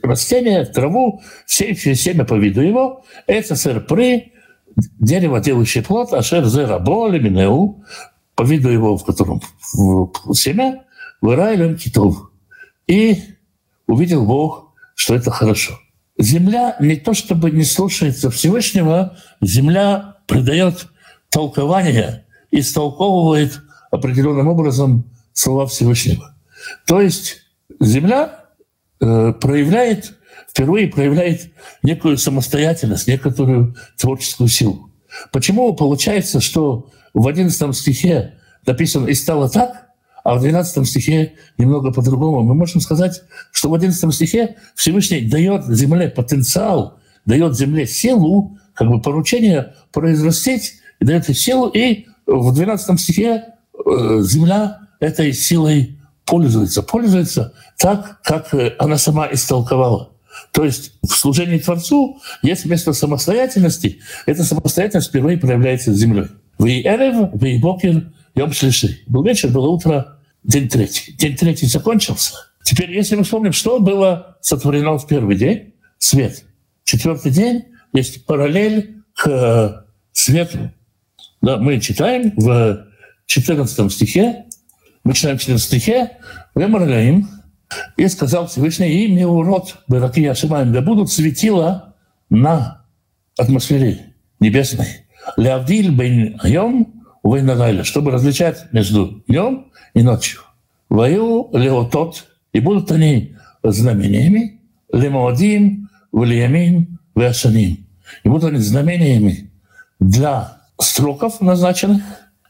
растение, 0.03 0.65
траву, 0.65 1.21
сеющее 1.45 1.95
семя 1.95 2.25
по 2.25 2.35
виду 2.35 2.61
его, 2.61 3.05
это 3.27 3.55
сэр 3.55 3.81
при, 3.81 4.33
дерево, 4.75 5.39
делающее 5.39 5.83
плод, 5.83 6.13
а 6.13 6.21
шер 6.21 6.45
зе 6.45 6.65
рабо 6.65 7.09
минеу, 7.09 7.83
по 8.35 8.43
виду 8.43 8.69
его, 8.69 8.97
в 8.97 9.05
котором 9.05 9.41
семя, 10.33 10.85
вырайлем 11.21 11.77
китов. 11.77 12.29
И 12.87 13.23
увидел 13.87 14.25
Бог, 14.25 14.73
что 14.95 15.15
это 15.15 15.31
хорошо. 15.31 15.79
Земля 16.17 16.75
не 16.79 16.95
то 16.95 17.13
чтобы 17.13 17.51
не 17.51 17.63
слушается 17.63 18.29
Всевышнего, 18.29 19.17
земля 19.41 20.17
придает 20.27 20.87
толкование, 21.29 22.25
истолковывает 22.51 23.61
определенным 23.91 24.47
образом 24.47 25.11
слова 25.33 25.65
Всевышнего. 25.67 26.35
То 26.85 27.01
есть 27.01 27.41
земля 27.79 28.45
Э, 29.01 29.33
проявляет, 29.33 30.13
впервые 30.49 30.87
проявляет 30.87 31.51
некую 31.83 32.17
самостоятельность, 32.17 33.07
некоторую 33.07 33.75
творческую 33.97 34.47
силу. 34.47 34.89
Почему 35.31 35.73
получается, 35.75 36.39
что 36.39 36.89
в 37.15 37.27
11 37.27 37.75
стихе 37.75 38.35
написано 38.67 39.07
«и 39.07 39.13
стало 39.15 39.49
так», 39.49 39.87
а 40.23 40.35
в 40.35 40.41
12 40.41 40.87
стихе 40.87 41.33
немного 41.57 41.91
по-другому. 41.91 42.43
Мы 42.43 42.55
можем 42.55 42.81
сказать, 42.81 43.21
что 43.51 43.69
в 43.69 43.73
11 43.73 44.13
стихе 44.13 44.57
Всевышний 44.75 45.21
дает 45.21 45.65
земле 45.67 46.09
потенциал, 46.09 46.99
дает 47.25 47.55
земле 47.55 47.87
силу, 47.87 48.57
как 48.73 48.89
бы 48.89 49.01
поручение 49.01 49.75
произрастить, 49.93 50.73
и 50.99 51.05
дает 51.05 51.29
ей 51.29 51.35
силу, 51.35 51.69
и 51.69 52.05
в 52.25 52.53
12 52.53 52.99
стихе 52.99 53.45
э, 53.73 54.21
земля 54.21 54.79
этой 54.99 55.31
силой 55.31 55.99
пользуется, 56.25 56.81
пользуется 56.83 57.53
так, 57.77 58.19
как 58.23 58.53
э, 58.53 58.73
она 58.79 58.97
сама 58.97 59.27
истолковала. 59.31 60.11
То 60.51 60.65
есть 60.65 60.93
в 61.01 61.13
служении 61.13 61.59
Творцу 61.59 62.19
есть 62.41 62.65
место 62.65 62.91
самостоятельности. 62.93 63.99
Эта 64.25 64.43
самостоятельность 64.43 65.09
впервые 65.09 65.37
проявляется 65.37 65.93
землей. 65.93 66.27
Вы 66.57 66.81
эрев, 66.81 67.31
вы 67.33 67.59
бокер, 67.59 68.11
йом 68.35 68.53
шлиши. 68.53 69.01
Был 69.07 69.23
вечер, 69.23 69.49
было 69.49 69.67
утро, 69.67 70.19
день 70.43 70.69
третий. 70.69 71.13
День 71.13 71.35
третий 71.35 71.65
закончился. 71.65 72.33
Теперь, 72.63 72.91
если 72.91 73.15
мы 73.15 73.23
вспомним, 73.23 73.53
что 73.53 73.79
было 73.79 74.37
сотворено 74.41 74.97
в 74.97 75.07
первый 75.07 75.35
день, 75.35 75.73
свет. 75.97 76.45
Четвертый 76.83 77.31
день 77.31 77.65
есть 77.93 78.25
параллель 78.25 79.03
к 79.13 79.27
э, 79.27 79.85
свету. 80.11 80.71
Да, 81.41 81.57
мы 81.57 81.79
читаем 81.79 82.33
в 82.35 82.87
14 83.27 83.91
стихе, 83.91 84.45
мы 85.03 85.13
читаем 85.13 85.37
в 85.37 85.41
14 85.41 85.67
стихе, 85.67 86.17
«Вемаргаим, 86.55 87.29
и 87.97 88.07
сказал 88.07 88.47
Всевышний, 88.47 89.05
имя 89.05 89.27
урод, 89.27 89.77
Бераки 89.87 90.25
Ашимаем, 90.25 90.71
да 90.71 90.81
будут 90.81 91.11
светила 91.11 91.95
на 92.29 92.85
атмосфере 93.37 94.13
небесной. 94.39 95.04
Лявдиль 95.37 95.91
бен 95.91 96.39
айом, 96.41 97.03
вейнагайля, 97.23 97.83
чтобы 97.83 98.11
различать 98.11 98.71
между 98.71 99.23
днем 99.27 99.71
и 99.93 100.01
ночью. 100.01 100.41
Вою 100.89 101.49
леотот, 101.53 102.25
и 102.53 102.59
будут 102.59 102.91
они 102.91 103.35
знамениями, 103.63 104.61
лемоадим, 104.91 105.89
влиямин, 106.11 106.99
вяшаним. 107.15 107.85
И 108.23 108.29
будут 108.29 108.51
они 108.51 108.59
знамениями 108.59 109.51
для 109.99 110.57
сроков 110.77 111.41
назначенных 111.41 112.03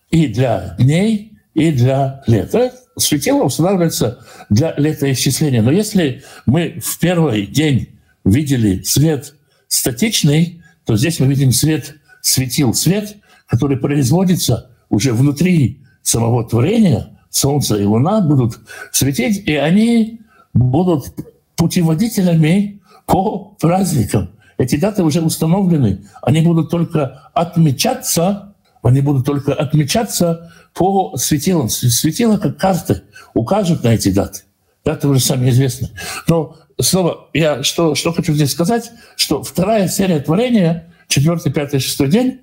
и 0.09 0.27
для 0.27 0.75
дней, 0.77 1.33
и 1.53 1.71
для 1.71 2.21
лета. 2.27 2.73
Светило 2.97 3.43
устанавливается 3.43 4.19
для 4.49 4.73
летоисчисления. 4.77 5.61
Но 5.61 5.71
если 5.71 6.23
мы 6.45 6.79
в 6.83 6.99
первый 6.99 7.47
день 7.47 7.99
видели 8.23 8.83
свет 8.83 9.33
статичный, 9.67 10.61
то 10.85 10.95
здесь 10.95 11.19
мы 11.19 11.27
видим 11.27 11.51
свет 11.51 11.95
светил, 12.25 12.73
свет, 12.73 13.17
который 13.47 13.77
производится 13.77 14.71
уже 14.89 15.13
внутри 15.13 15.83
самого 16.01 16.43
творения. 16.43 17.19
Солнце 17.29 17.77
и 17.77 17.85
Луна 17.85 18.21
будут 18.21 18.59
светить, 18.91 19.47
и 19.47 19.55
они 19.55 20.21
будут 20.53 21.13
путеводителями 21.55 22.81
по 23.05 23.55
праздникам. 23.59 24.31
Эти 24.57 24.77
даты 24.77 25.03
уже 25.03 25.21
установлены. 25.21 26.07
Они 26.21 26.41
будут 26.41 26.71
только 26.71 27.29
отмечаться, 27.33 28.55
они 28.81 29.01
будут 29.01 29.25
только 29.25 29.53
отмечаться 29.53 30.51
по 30.73 31.15
светилам. 31.17 31.69
Светила 31.69 32.38
как 32.38 32.57
карты 32.57 33.03
укажут 33.35 33.83
на 33.83 33.89
эти 33.89 34.11
даты. 34.11 34.41
Даты 34.83 35.07
уже 35.07 35.19
сами 35.19 35.49
известны. 35.51 35.89
Но 36.27 36.57
снова 36.79 37.29
я 37.33 37.61
что, 37.61 37.93
что 37.93 38.13
хочу 38.13 38.33
здесь 38.33 38.51
сказать, 38.51 38.91
что 39.15 39.43
вторая 39.43 39.88
серия 39.89 40.19
творения, 40.19 40.94
четвертый, 41.08 41.52
пятый, 41.52 41.80
шестой 41.80 42.10
день, 42.10 42.41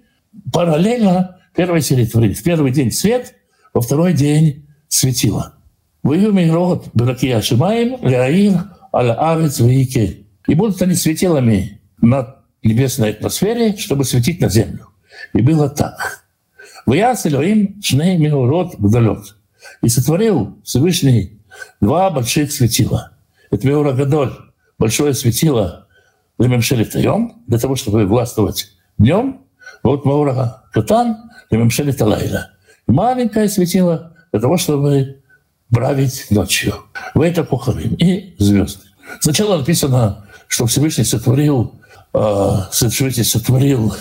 параллельно 0.52 1.38
первой 1.54 1.82
серии 1.82 2.04
творения. 2.04 2.34
В 2.34 2.42
первый 2.42 2.72
день 2.72 2.90
свет, 2.90 3.34
во 3.74 3.80
второй 3.80 4.12
день 4.12 4.66
светило. 4.88 5.54
Воюми 6.02 6.48
род 6.50 6.88
Беракия 6.94 7.40
Шимаем, 7.40 7.96
Ляир, 8.02 8.64
Аля 8.94 9.14
Арец, 9.14 9.60
Вейке. 9.60 10.26
И 10.46 10.54
будут 10.54 10.82
они 10.82 10.94
светилами 10.94 11.80
над 12.00 12.36
небесной 12.62 13.10
атмосфере, 13.10 13.76
чтобы 13.76 14.04
светить 14.04 14.40
на 14.40 14.48
землю. 14.48 14.88
И 15.32 15.40
было 15.40 15.68
так. 15.68 16.24
Ваяс 16.86 17.26
Элоим 17.26 17.80
шней 17.82 18.16
меурот 18.16 18.74
гдалет. 18.78 19.36
И 19.82 19.88
сотворил 19.88 20.58
Всевышний 20.64 21.38
два 21.80 22.10
больших 22.10 22.50
светила. 22.50 23.12
Это 23.50 23.66
Меура 23.68 23.92
Гадоль, 23.92 24.32
большое 24.78 25.14
светило 25.14 25.86
Для 26.38 27.58
того, 27.58 27.76
чтобы 27.76 28.06
властвовать 28.06 28.72
днем. 28.98 29.40
Вот 29.82 30.04
Меура 30.04 30.64
Катан, 30.72 31.30
Лемемшели 31.50 31.92
Талайла. 31.92 32.50
Маленькое 32.86 33.48
светило 33.48 34.16
для 34.32 34.40
того, 34.40 34.56
чтобы 34.56 35.22
править 35.70 36.26
ночью. 36.30 36.74
Вы 37.14 37.26
это 37.26 37.44
похорим. 37.44 37.94
И 37.94 38.34
звезды. 38.38 38.84
Сначала 39.20 39.58
написано, 39.58 40.26
что 40.48 40.66
Всевышний 40.66 41.04
сотворил, 41.04 41.80
э, 42.12 42.56
Всевышний 42.70 43.24
сотворил 43.24 43.94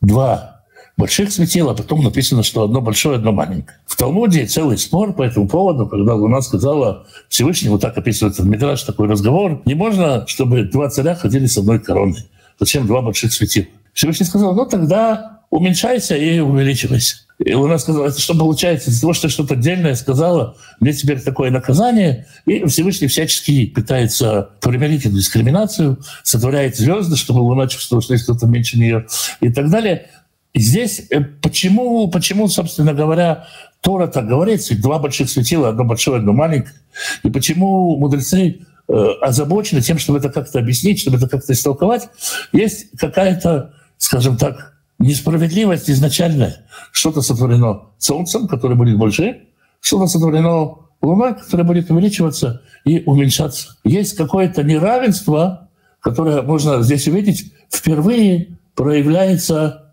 два 0.00 0.59
больших 1.00 1.32
светил, 1.32 1.70
а 1.70 1.74
потом 1.74 2.04
написано, 2.04 2.42
что 2.42 2.62
одно 2.62 2.80
большое, 2.80 3.16
одно 3.16 3.32
маленькое. 3.32 3.78
В 3.86 3.96
Талмуде 3.96 4.46
целый 4.46 4.78
спор 4.78 5.12
по 5.14 5.22
этому 5.22 5.48
поводу, 5.48 5.86
когда 5.86 6.14
Луна 6.14 6.40
сказала 6.42 7.06
Всевышнему, 7.28 7.78
так 7.78 7.98
описывается 7.98 8.42
в 8.42 8.46
Мидраш 8.46 8.82
такой 8.82 9.08
разговор, 9.08 9.62
не 9.64 9.74
можно, 9.74 10.26
чтобы 10.26 10.64
два 10.64 10.88
царя 10.90 11.14
ходили 11.14 11.46
с 11.46 11.58
одной 11.58 11.80
короной. 11.80 12.18
Зачем 12.58 12.86
два 12.86 13.02
больших 13.02 13.32
светила? 13.32 13.66
Всевышний 13.92 14.26
сказал, 14.26 14.54
ну 14.54 14.66
тогда 14.66 15.40
уменьшайся 15.50 16.16
и 16.16 16.38
увеличивайся. 16.38 17.16
И 17.38 17.54
Луна 17.54 17.78
сказала, 17.78 18.06
это 18.08 18.20
что 18.20 18.34
получается? 18.34 18.90
Из-за 18.90 19.00
того, 19.00 19.14
что 19.14 19.30
что-то 19.30 19.54
отдельное 19.54 19.94
сказала, 19.94 20.56
мне 20.78 20.92
теперь 20.92 21.20
такое 21.20 21.50
наказание. 21.50 22.26
И 22.44 22.64
Всевышний 22.66 23.08
всячески 23.08 23.66
пытается 23.66 24.50
примирить 24.60 25.06
эту 25.06 25.16
дискриминацию, 25.16 25.98
сотворяет 26.22 26.76
звезды, 26.76 27.16
чтобы 27.16 27.38
Луна 27.38 27.66
чувствовала, 27.66 28.02
что 28.02 28.12
есть 28.12 28.24
кто-то 28.24 28.46
меньше 28.46 28.78
нее 28.78 29.06
и 29.40 29.50
так 29.50 29.70
далее. 29.70 30.10
Здесь 30.54 31.02
э, 31.10 31.20
почему, 31.20 32.08
почему, 32.08 32.48
собственно 32.48 32.92
говоря, 32.92 33.46
Тора 33.80 34.08
так 34.08 34.26
говорит, 34.26 34.66
два 34.80 34.98
больших 34.98 35.30
светила, 35.30 35.68
одно 35.68 35.84
большое, 35.84 36.18
одно 36.18 36.32
маленькое. 36.32 36.74
И 37.22 37.30
почему 37.30 37.96
мудрецы 37.96 38.60
э, 38.88 38.92
озабочены 39.22 39.80
тем, 39.80 39.98
чтобы 39.98 40.18
это 40.18 40.28
как-то 40.28 40.58
объяснить, 40.58 41.00
чтобы 41.00 41.16
это 41.18 41.28
как-то 41.28 41.52
истолковать, 41.52 42.08
есть 42.52 42.90
какая-то, 42.98 43.74
скажем 43.96 44.36
так, 44.36 44.74
несправедливость 44.98 45.88
изначальная. 45.88 46.66
Что-то 46.92 47.22
сотворено 47.22 47.82
Солнцем, 47.98 48.48
которое 48.48 48.74
будет 48.74 48.98
больше, 48.98 49.42
что-то 49.80 50.06
сотворено 50.08 50.76
Луной, 51.00 51.34
которая 51.34 51.66
будет 51.66 51.90
увеличиваться 51.90 52.62
и 52.84 53.02
уменьшаться. 53.06 53.76
Есть 53.84 54.16
какое-то 54.16 54.62
неравенство, 54.62 55.68
которое 56.00 56.42
можно 56.42 56.82
здесь 56.82 57.08
увидеть, 57.08 57.52
впервые 57.70 58.58
проявляется 58.74 59.89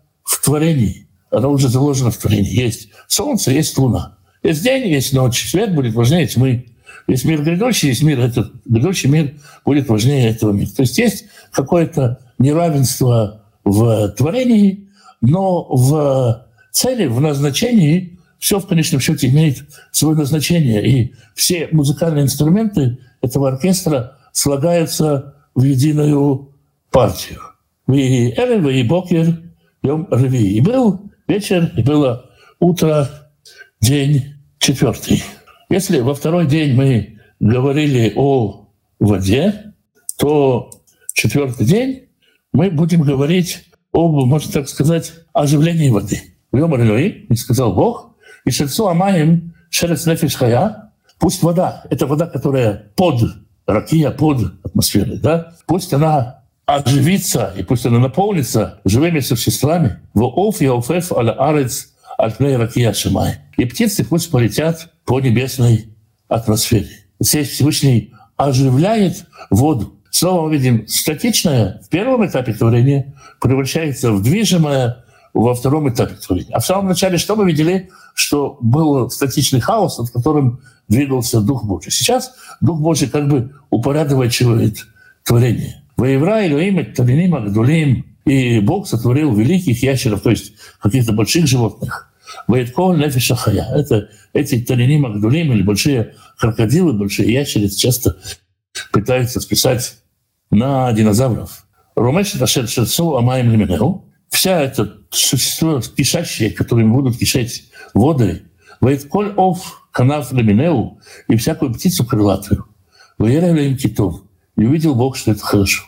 творении. 0.48 1.06
Оно 1.30 1.50
уже 1.50 1.68
заложено 1.68 2.10
в 2.10 2.16
творении. 2.16 2.50
Есть 2.50 2.88
Солнце, 3.06 3.50
есть 3.50 3.76
Луна. 3.76 4.16
Есть 4.42 4.62
день, 4.62 4.88
есть 4.88 5.12
ночь. 5.12 5.50
Свет 5.50 5.74
будет 5.74 5.94
важнее 5.94 6.26
тьмы. 6.26 6.66
Есть 7.06 7.24
мир 7.26 7.42
грядущий, 7.42 7.88
есть 7.88 8.02
мир 8.02 8.18
этот. 8.20 8.50
Грядущий 8.64 9.10
мир 9.10 9.34
будет 9.64 9.88
важнее 9.88 10.30
этого 10.30 10.52
мира. 10.52 10.70
То 10.70 10.82
есть 10.82 10.96
есть 10.98 11.26
какое-то 11.52 12.18
неравенство 12.38 13.42
в 13.64 14.08
творении, 14.16 14.88
но 15.20 15.64
в 15.64 16.46
цели, 16.70 17.06
в 17.06 17.20
назначении 17.20 18.18
все 18.38 18.58
в 18.58 18.66
конечном 18.66 19.00
счете 19.00 19.28
имеет 19.28 19.64
свое 19.90 20.16
назначение. 20.16 20.86
И 20.88 21.14
все 21.34 21.68
музыкальные 21.72 22.24
инструменты 22.24 22.98
этого 23.20 23.48
оркестра 23.48 24.16
слагаются 24.32 25.34
в 25.54 25.62
единую 25.62 26.54
партию. 26.90 27.40
И 27.88 28.30
Эрев, 28.30 28.66
и 28.66 28.82
Бокер, 28.82 29.47
Йом 29.82 30.08
Реви. 30.10 30.56
И 30.56 30.60
был 30.60 31.10
вечер, 31.26 31.72
и 31.76 31.82
было 31.82 32.30
утро, 32.58 33.08
день 33.80 34.34
четвертый. 34.58 35.22
Если 35.68 36.00
во 36.00 36.14
второй 36.14 36.46
день 36.46 36.74
мы 36.74 37.18
говорили 37.40 38.12
о 38.16 38.68
воде, 38.98 39.74
то 40.18 40.70
четвертый 41.12 41.66
день 41.66 42.08
мы 42.52 42.70
будем 42.70 43.02
говорить 43.02 43.64
об, 43.92 44.12
можно 44.26 44.52
так 44.52 44.68
сказать, 44.68 45.12
оживлении 45.32 45.90
воды. 45.90 46.20
Вьомар 46.52 46.80
Элои, 46.80 47.26
и 47.28 47.34
сказал 47.34 47.74
Бог, 47.74 48.16
и 48.44 48.50
шерцу 48.50 48.88
амаем 48.88 49.54
шерец 49.70 50.06
нефиш 50.06 50.34
хая, 50.34 50.92
пусть 51.18 51.42
вода, 51.42 51.84
это 51.90 52.06
вода, 52.06 52.26
которая 52.26 52.90
под 52.96 53.22
ракия, 53.66 54.10
под 54.10 54.54
атмосферой, 54.64 55.18
да, 55.18 55.52
пусть 55.66 55.92
она 55.92 56.37
оживится, 56.68 57.54
и 57.56 57.62
пусть 57.62 57.86
она 57.86 57.98
наполнится 57.98 58.80
живыми 58.84 59.20
существами. 59.20 60.00
И 63.56 63.64
птицы 63.64 64.04
пусть 64.04 64.30
полетят 64.30 64.92
по 65.06 65.18
небесной 65.18 65.88
атмосфере. 66.28 66.90
Здесь 67.20 67.48
Всевышний 67.48 68.12
оживляет 68.36 69.24
воду. 69.48 69.94
Снова 70.10 70.46
мы 70.46 70.56
видим 70.56 70.86
статичное 70.86 71.80
в 71.86 71.88
первом 71.88 72.26
этапе 72.26 72.52
творения 72.52 73.14
превращается 73.40 74.12
в 74.12 74.22
движимое 74.22 75.04
во 75.32 75.54
втором 75.54 75.88
этапе 75.88 76.16
творения. 76.16 76.54
А 76.54 76.60
в 76.60 76.66
самом 76.66 76.88
начале 76.88 77.16
что 77.16 77.34
мы 77.34 77.46
видели? 77.46 77.88
Что 78.12 78.58
был 78.60 79.08
статичный 79.08 79.60
хаос, 79.60 79.98
над 79.98 80.10
которым 80.10 80.60
двигался 80.88 81.40
Дух 81.40 81.64
Божий. 81.64 81.92
Сейчас 81.92 82.34
Дух 82.60 82.78
Божий 82.78 83.08
как 83.08 83.26
бы 83.28 83.54
упорядочивает 83.70 84.86
творение. 85.24 85.82
Воевра 85.98 86.46
Илюим 86.46 86.94
Талиним 86.94 87.34
Агдулим, 87.34 88.06
и 88.24 88.60
Бог 88.60 88.86
сотворил 88.86 89.34
великих 89.34 89.82
ящеров, 89.82 90.22
то 90.22 90.30
есть 90.30 90.52
каких-то 90.80 91.12
больших 91.12 91.48
животных. 91.48 92.12
Вайткол 92.46 92.94
Нефиша. 92.94 93.36
Это 93.74 94.08
эти 94.32 94.60
Талиним 94.60 95.06
Агдулим 95.06 95.52
или 95.52 95.62
большие 95.62 96.14
крокодилы, 96.38 96.92
большие 96.92 97.32
ящерицы 97.32 97.76
часто 97.76 98.16
пытаются 98.92 99.40
списать 99.40 99.98
на 100.52 100.92
динозавров. 100.92 101.66
Ромеш 101.96 102.32
это 102.36 102.46
шерцу 102.46 103.16
амаем 103.16 103.50
лименеу. 103.50 104.04
Вся 104.28 104.60
эта 104.60 104.98
существо 105.10 105.80
кишащее, 105.80 106.52
которыми 106.52 106.92
будут 106.92 107.18
кишать 107.18 107.64
воды, 107.92 108.44
коль 109.10 109.32
ов 109.36 109.88
канав 109.90 110.30
лименеу 110.32 111.00
и 111.26 111.36
всякую 111.36 111.74
птицу 111.74 112.06
крылатую. 112.06 112.66
Воеревля 113.18 113.62
им 113.64 113.76
китов. 113.76 114.22
И 114.58 114.66
увидел 114.66 114.96
Бог, 114.96 115.16
что 115.16 115.30
это 115.30 115.40
хорошо. 115.40 115.84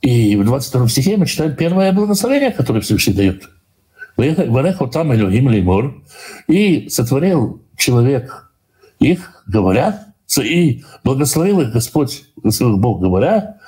И 0.00 0.36
в 0.36 0.44
22 0.44 0.88
стихе 0.88 1.16
мы 1.16 1.26
читаем 1.26 1.56
первое 1.56 1.92
благословение, 1.92 2.52
которое 2.52 2.80
Всевышний 2.80 3.12
дает. 3.12 3.48
Вареху 4.16 4.86
там 4.86 5.12
Элохим 5.12 5.48
леймор. 5.48 6.00
И 6.46 6.88
сотворил 6.88 7.60
человек 7.76 8.52
их, 9.00 9.42
говоря, 9.48 10.06
и 10.40 10.84
благословил 11.02 11.60
их 11.60 11.72
Господь, 11.72 12.24
благословил 12.36 12.76
Бог, 12.76 13.00
говоря, 13.00 13.58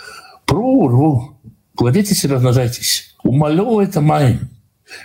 прурву, 0.44 1.40
плодитесь 1.76 2.24
и 2.24 2.28
размножайтесь. 2.28 3.16
Это 3.24 4.00
май 4.00 4.38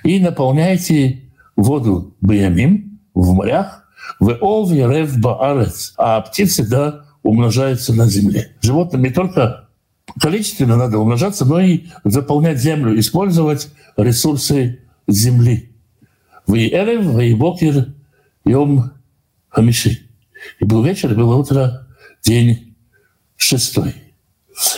и 0.03 0.19
наполняйте 0.19 1.23
воду 1.55 2.15
Баямим 2.21 2.99
в 3.15 3.33
морях, 3.33 3.87
в 4.19 4.37
Ов 4.39 4.71
Ярев 4.71 5.19
Баарец, 5.19 5.95
а 5.97 6.21
птицы 6.21 6.67
да 6.69 7.05
умножаются 7.23 7.93
на 7.93 8.07
земле. 8.07 8.55
Животным 8.61 9.03
не 9.03 9.09
только 9.09 9.69
количественно 10.19 10.75
надо 10.75 10.97
умножаться, 10.97 11.45
но 11.45 11.59
и 11.59 11.85
заполнять 12.03 12.59
землю, 12.59 12.99
использовать 12.99 13.69
ресурсы 13.97 14.79
земли. 15.07 15.71
Вы 16.47 16.67
Эрев, 16.69 17.05
вы 17.05 17.35
Бокер, 17.35 17.93
Йом 18.45 18.91
Хамиши. 19.49 20.07
И 20.59 20.65
был 20.65 20.83
вечер, 20.83 21.11
и 21.11 21.15
было 21.15 21.35
утро, 21.35 21.87
день 22.23 22.75
шестой. 23.35 23.93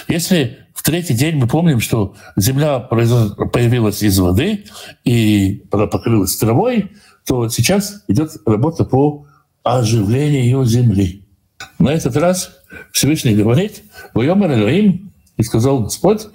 Если 0.07 0.59
в 0.73 0.83
третий 0.83 1.13
день 1.13 1.37
мы 1.37 1.47
помним, 1.47 1.79
что 1.79 2.15
земля 2.35 2.79
появилась 2.79 4.03
из 4.03 4.19
воды 4.19 4.65
и 5.03 5.63
покрылась 5.69 6.35
травой, 6.35 6.91
то 7.25 7.47
сейчас 7.47 8.03
идет 8.07 8.31
работа 8.45 8.83
по 8.83 9.25
оживлению 9.63 10.65
земли. 10.65 11.22
На 11.79 11.89
этот 11.89 12.15
раз 12.17 12.51
Всевышний 12.91 13.35
говорит, 13.35 13.83
«Воемер 14.13 14.51
Элоим, 14.53 15.11
и 15.37 15.43
сказал 15.43 15.83
Господь, 15.83 16.27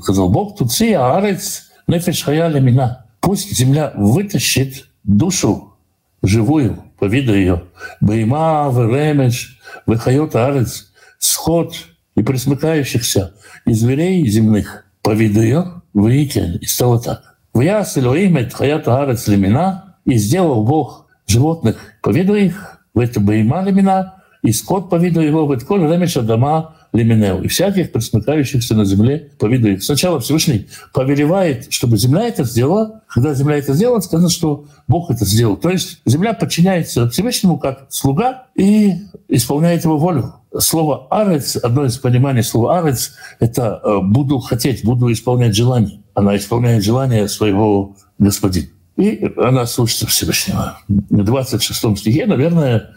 сказал 0.00 0.28
Бог, 0.28 0.56
«Туци 0.56 0.92
аарец 0.92 1.70
нефеш 1.86 2.22
хая 2.22 2.48
мина». 2.60 3.06
Пусть 3.20 3.56
земля 3.56 3.92
вытащит 3.96 4.86
душу 5.02 5.74
живую, 6.22 6.84
по 6.98 7.06
виду 7.06 7.34
ее. 7.34 7.64
Бейма, 8.00 8.70
Веремеш, 8.72 9.60
Вехайот 9.86 10.36
Арец, 10.36 10.92
сход 11.18 11.74
и 12.16 12.22
присмыкающихся, 12.22 13.34
и 13.66 13.72
зверей 13.72 14.26
земных, 14.28 14.84
по 15.02 15.10
виду 15.10 15.40
ее, 15.40 15.82
Вейкен. 15.94 16.56
И 16.56 16.66
стало 16.66 17.00
так. 17.00 17.36
Вяс 17.54 17.96
Элоим 17.96 18.36
эт 18.36 18.52
Хаят 18.52 18.88
Арец 18.88 19.26
лемина, 19.28 19.96
и 20.04 20.16
сделал 20.16 20.64
Бог 20.64 21.06
животных 21.26 21.76
по 22.02 22.10
виду 22.10 22.34
их, 22.34 22.80
в 22.92 22.98
это 22.98 23.20
Бейма 23.20 23.62
лемина, 23.62 24.13
и 24.44 24.52
скот 24.52 24.90
по 24.90 24.96
виду 24.96 25.20
его, 25.22 25.46
в 25.46 25.52
это 25.52 25.64
Коль 25.64 25.90
Ремеш 25.90 26.18
Адама 26.18 26.76
Лиминеу, 26.92 27.42
и 27.42 27.48
всяких 27.48 27.92
присмыкающихся 27.92 28.74
на 28.74 28.84
земле 28.84 29.30
по 29.38 29.46
виду 29.46 29.68
их. 29.68 29.82
Сначала 29.82 30.20
Всевышний 30.20 30.68
повелевает, 30.92 31.72
чтобы 31.72 31.96
земля 31.96 32.28
это 32.28 32.44
сделала. 32.44 33.00
Когда 33.08 33.32
земля 33.32 33.56
это 33.56 33.72
сделала, 33.72 34.00
сказано, 34.00 34.28
что 34.28 34.66
Бог 34.86 35.10
это 35.10 35.24
сделал. 35.24 35.56
То 35.56 35.70
есть 35.70 36.02
земля 36.04 36.34
подчиняется 36.34 37.08
Всевышнему 37.08 37.58
как 37.58 37.86
слуга 37.88 38.48
и 38.54 38.92
исполняет 39.28 39.84
его 39.84 39.96
волю. 39.96 40.34
Слово 40.58 41.06
«арец», 41.10 41.56
одно 41.56 41.86
из 41.86 41.96
пониманий 41.96 42.42
слова 42.42 42.78
«арец»— 42.78 43.14
это 43.40 43.80
э, 43.82 44.00
«буду 44.02 44.40
хотеть», 44.40 44.84
«буду 44.84 45.10
исполнять 45.10 45.56
желание». 45.56 46.02
Она 46.12 46.36
исполняет 46.36 46.84
желание 46.84 47.28
своего 47.28 47.96
господина. 48.18 48.68
И 48.96 49.32
она 49.36 49.66
слушается 49.66 50.06
Всевышнего. 50.06 50.78
В 50.88 51.24
26 51.24 51.98
стихе, 51.98 52.26
наверное, 52.26 52.90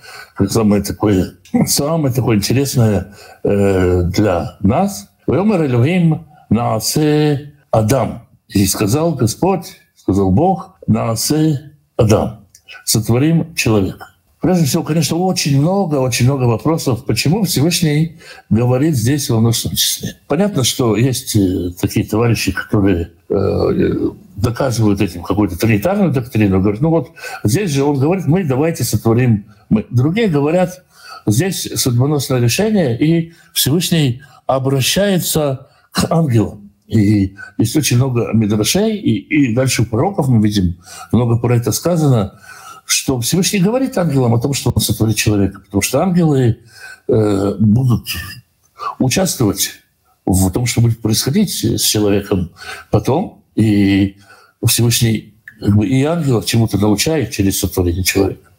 самое 0.47 0.83
такое, 0.83 1.33
самое 1.65 2.13
такое 2.13 2.37
интересное 2.37 3.13
э, 3.43 4.03
для 4.03 4.57
нас. 4.59 5.09
«Вайомер 5.25 5.65
Элохим 5.65 6.27
наасе 6.49 7.53
Адам». 7.71 8.27
И 8.47 8.65
сказал 8.65 9.13
Господь, 9.15 9.77
сказал 9.95 10.31
Бог, 10.31 10.75
наасе 10.85 11.73
Адам. 11.97 12.45
Сотворим 12.85 13.55
человека. 13.55 14.16
Прежде 14.47 14.63
всего, 14.63 14.83
конечно, 14.83 15.17
очень 15.17 15.59
много, 15.59 15.95
очень 15.95 16.23
много 16.25 16.43
вопросов, 16.43 17.03
почему 17.03 17.43
Всевышний 17.43 18.15
говорит 18.49 18.95
здесь 18.95 19.29
во 19.29 19.41
множественном 19.41 19.75
числе. 19.75 20.15
Понятно, 20.25 20.63
что 20.63 20.95
есть 20.95 21.35
э, 21.35 21.71
такие 21.77 22.05
товарищи, 22.05 22.53
которые 22.53 23.11
э, 23.27 24.09
доказывают 24.37 25.01
этим 25.01 25.23
какую-то 25.23 25.59
тринитарную 25.59 26.13
доктрину, 26.13 26.61
говорят, 26.61 26.79
ну 26.79 26.91
вот 26.91 27.11
здесь 27.43 27.71
же 27.71 27.83
он 27.83 27.99
говорит, 27.99 28.25
мы 28.25 28.45
давайте 28.45 28.85
сотворим 28.85 29.47
мы. 29.69 29.85
Другие 29.89 30.29
говорят, 30.29 30.81
здесь 31.25 31.69
судьбоносное 31.75 32.39
решение, 32.39 32.97
и 32.97 33.33
Всевышний 33.51 34.21
обращается 34.45 35.67
к 35.91 36.09
ангелам. 36.09 36.71
И 36.87 37.35
есть 37.57 37.75
очень 37.75 37.97
много 37.97 38.29
мидрашей, 38.33 38.95
и, 38.95 39.49
и 39.49 39.53
дальше 39.53 39.83
пророков 39.83 40.29
мы 40.29 40.41
видим, 40.41 40.77
много 41.11 41.37
про 41.37 41.57
это 41.57 41.73
сказано, 41.73 42.39
что 42.87 43.19
Всевышний 43.19 43.59
говорит 43.59 43.97
ангелам 43.97 44.33
о 44.33 44.39
том, 44.39 44.53
что 44.53 44.71
он 44.73 44.81
сотворит 44.81 45.17
человека, 45.17 45.59
потому 45.59 45.81
что 45.81 46.01
ангелы 46.01 46.59
э, 47.09 47.55
будут 47.59 48.07
участвовать 48.97 49.71
в 50.25 50.49
том, 50.51 50.65
что 50.65 50.79
будет 50.79 51.01
происходить 51.01 51.65
с 51.65 51.81
человеком 51.81 52.51
потом, 52.89 53.43
и 53.55 54.15
Всевышний 54.65 55.33
как 55.59 55.75
бы, 55.75 55.85
и 55.85 56.01
ангелов 56.03 56.45
чему-то 56.45 56.77
научает 56.77 57.31
через 57.31 57.59
сотворение 57.59 58.05
человека. 58.05 58.51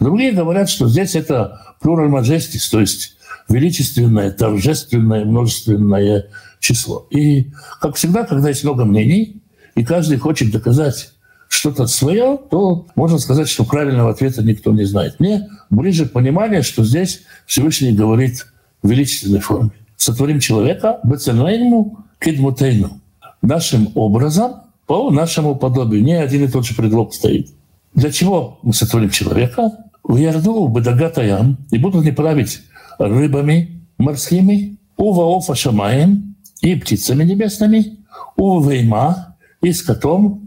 Другие 0.00 0.32
говорят, 0.32 0.68
что 0.68 0.88
здесь 0.88 1.14
это 1.14 1.76
plural 1.80 2.08
majestis, 2.08 2.68
то 2.68 2.80
есть 2.80 3.16
величественное, 3.48 4.32
торжественное, 4.32 5.24
множественное 5.24 6.26
число. 6.58 7.06
И, 7.10 7.52
как 7.80 7.94
всегда, 7.94 8.24
когда 8.24 8.48
есть 8.48 8.64
много 8.64 8.84
мнений, 8.84 9.40
и 9.76 9.84
каждый 9.84 10.18
хочет 10.18 10.50
доказать 10.50 11.12
что-то 11.48 11.86
свое, 11.86 12.38
то 12.50 12.86
можно 12.96 13.18
сказать, 13.18 13.48
что 13.48 13.64
правильного 13.64 14.10
ответа 14.10 14.42
никто 14.42 14.72
не 14.72 14.84
знает. 14.84 15.20
Мне 15.20 15.48
ближе 15.70 16.06
понимание, 16.06 16.62
что 16.62 16.84
здесь 16.84 17.22
Всевышний 17.46 17.92
говорит 17.92 18.46
в 18.82 18.90
величественной 18.90 19.40
форме. 19.40 19.70
Сотворим 19.96 20.40
человека 20.40 21.00
бецельнейну 21.04 22.04
кидмутейну. 22.20 23.00
Нашим 23.42 23.90
образом, 23.94 24.62
по 24.86 25.10
нашему 25.10 25.56
подобию. 25.56 26.02
Не 26.02 26.14
один 26.14 26.44
и 26.44 26.48
тот 26.48 26.64
же 26.64 26.74
предлог 26.74 27.12
стоит. 27.14 27.50
Для 27.94 28.10
чего 28.10 28.58
мы 28.62 28.72
сотворим 28.72 29.10
человека? 29.10 29.72
В 30.02 30.16
Ярду, 30.16 30.66
Бедагатаям, 30.68 31.58
и 31.70 31.78
будут 31.78 32.04
не 32.04 32.12
править 32.12 32.60
рыбами 32.98 33.82
морскими, 33.98 34.76
Ува 34.96 35.54
Шамаем, 35.54 36.36
и 36.60 36.76
птицами 36.76 37.24
небесными, 37.24 37.98
Ува 38.36 38.70
Вейма, 38.70 39.36
и 39.62 39.72
скотом, 39.72 40.45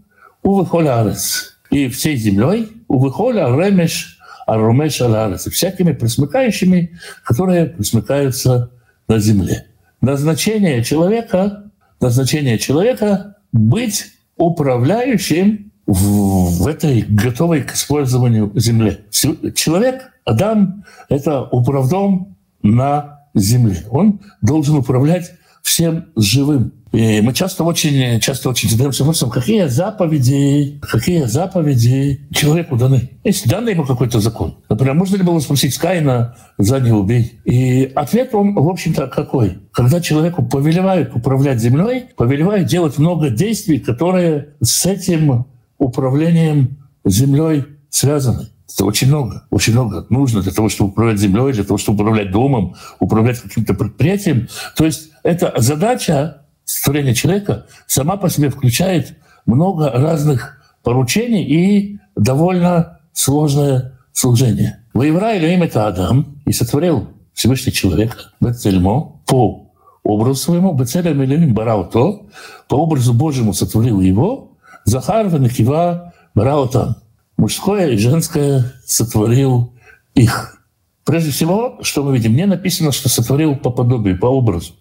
Ува 0.49 0.65
Холярец, 0.65 1.59
и 1.69 1.89
всей 1.89 2.15
землей, 2.15 2.69
Ува 2.87 3.11
Холя 3.11 3.55
Ремеш, 3.55 4.17
Арумеш 4.47 4.99
Аларец, 4.99 5.45
и 5.45 5.51
всякими 5.51 5.91
присмыкающими, 5.91 6.97
которые 7.23 7.67
присмыкаются 7.67 8.71
на 9.07 9.19
земле. 9.19 9.67
Назначение 10.01 10.83
человека, 10.83 11.69
назначение 12.01 12.57
человека 12.57 13.35
быть 13.51 14.05
управляющим 14.37 15.71
в, 15.85 16.63
в 16.63 16.67
этой 16.67 17.01
готовой 17.01 17.61
к 17.61 17.75
использованию 17.75 18.51
земле. 18.55 19.01
Человек, 19.11 20.11
Адам, 20.25 20.83
это 21.09 21.43
управдом 21.43 22.37
на 22.63 23.19
земле. 23.35 23.83
Он 23.91 24.19
должен 24.41 24.77
управлять 24.77 25.31
всем 25.61 26.07
живым. 26.15 26.73
И 26.91 27.21
мы 27.21 27.33
часто 27.33 27.63
очень, 27.63 28.19
часто 28.19 28.49
очень 28.49 28.69
задаемся 28.69 29.03
вопросом, 29.03 29.29
какие 29.29 29.67
заповеди, 29.67 30.79
какие 30.81 31.23
заповеди 31.25 32.27
человеку 32.31 32.77
даны. 32.77 33.11
Есть 33.23 33.47
данный 33.47 33.73
ему 33.73 33.85
какой-то 33.85 34.19
закон. 34.19 34.57
Например, 34.69 34.95
можно 34.95 35.15
ли 35.15 35.23
было 35.23 35.39
спросить 35.39 35.77
Каина, 35.77 36.35
за 36.57 36.79
не 36.79 36.91
убей? 36.91 37.39
И 37.45 37.91
ответ 37.95 38.33
он, 38.33 38.55
в 38.55 38.67
общем-то, 38.67 39.07
какой? 39.07 39.59
Когда 39.71 40.01
человеку 40.01 40.43
повелевают 40.43 41.15
управлять 41.15 41.59
землей, 41.59 42.05
повелевают 42.17 42.67
делать 42.67 42.97
много 42.97 43.29
действий, 43.29 43.79
которые 43.79 44.49
с 44.61 44.85
этим 44.85 45.45
управлением 45.77 46.77
землей 47.05 47.65
связаны. 47.89 48.47
Это 48.73 48.85
очень 48.85 49.07
много, 49.07 49.43
очень 49.49 49.73
много 49.73 50.05
нужно 50.09 50.41
для 50.41 50.51
того, 50.51 50.69
чтобы 50.69 50.91
управлять 50.91 51.19
землей, 51.19 51.53
для 51.53 51.63
того, 51.63 51.77
чтобы 51.77 52.03
управлять 52.03 52.31
домом, 52.31 52.75
управлять 52.99 53.39
каким-то 53.39 53.73
предприятием. 53.73 54.47
То 54.75 54.85
есть 54.85 55.09
эта 55.23 55.53
задача 55.57 56.43
створения 56.69 57.13
человека 57.15 57.65
сама 57.87 58.17
по 58.17 58.29
себе 58.29 58.49
включает 58.49 59.17
много 59.45 59.89
разных 59.89 60.61
поручений 60.83 61.43
и 61.43 61.99
довольно 62.15 62.99
сложное 63.11 63.97
служение. 64.11 64.85
Воевра 64.93 65.35
Илюим 65.37 65.63
это 65.63 65.87
Адам 65.87 66.39
и 66.45 66.51
сотворил 66.51 67.09
Всевышний 67.33 67.73
человека, 67.73 68.17
Бецельмо, 68.39 69.19
по 69.25 69.71
образу 70.03 70.35
своему, 70.35 70.73
Бецелем 70.73 71.23
Илюим 71.23 71.53
Барауто, 71.53 72.27
по 72.67 72.75
образу 72.75 73.13
Божьему 73.13 73.53
сотворил 73.53 73.99
его, 73.99 74.57
Захар 74.85 75.27
Ванакива 75.27 76.13
Бараутан 76.35 76.97
мужское 77.37 77.89
и 77.89 77.97
женское 77.97 78.73
сотворил 78.85 79.73
их. 80.13 80.57
Прежде 81.03 81.31
всего, 81.31 81.79
что 81.81 82.03
мы 82.03 82.15
видим, 82.15 82.33
мне 82.33 82.45
написано, 82.45 82.91
что 82.91 83.09
сотворил 83.09 83.55
по 83.55 83.71
подобию, 83.71 84.19
по 84.19 84.27
образу. 84.27 84.73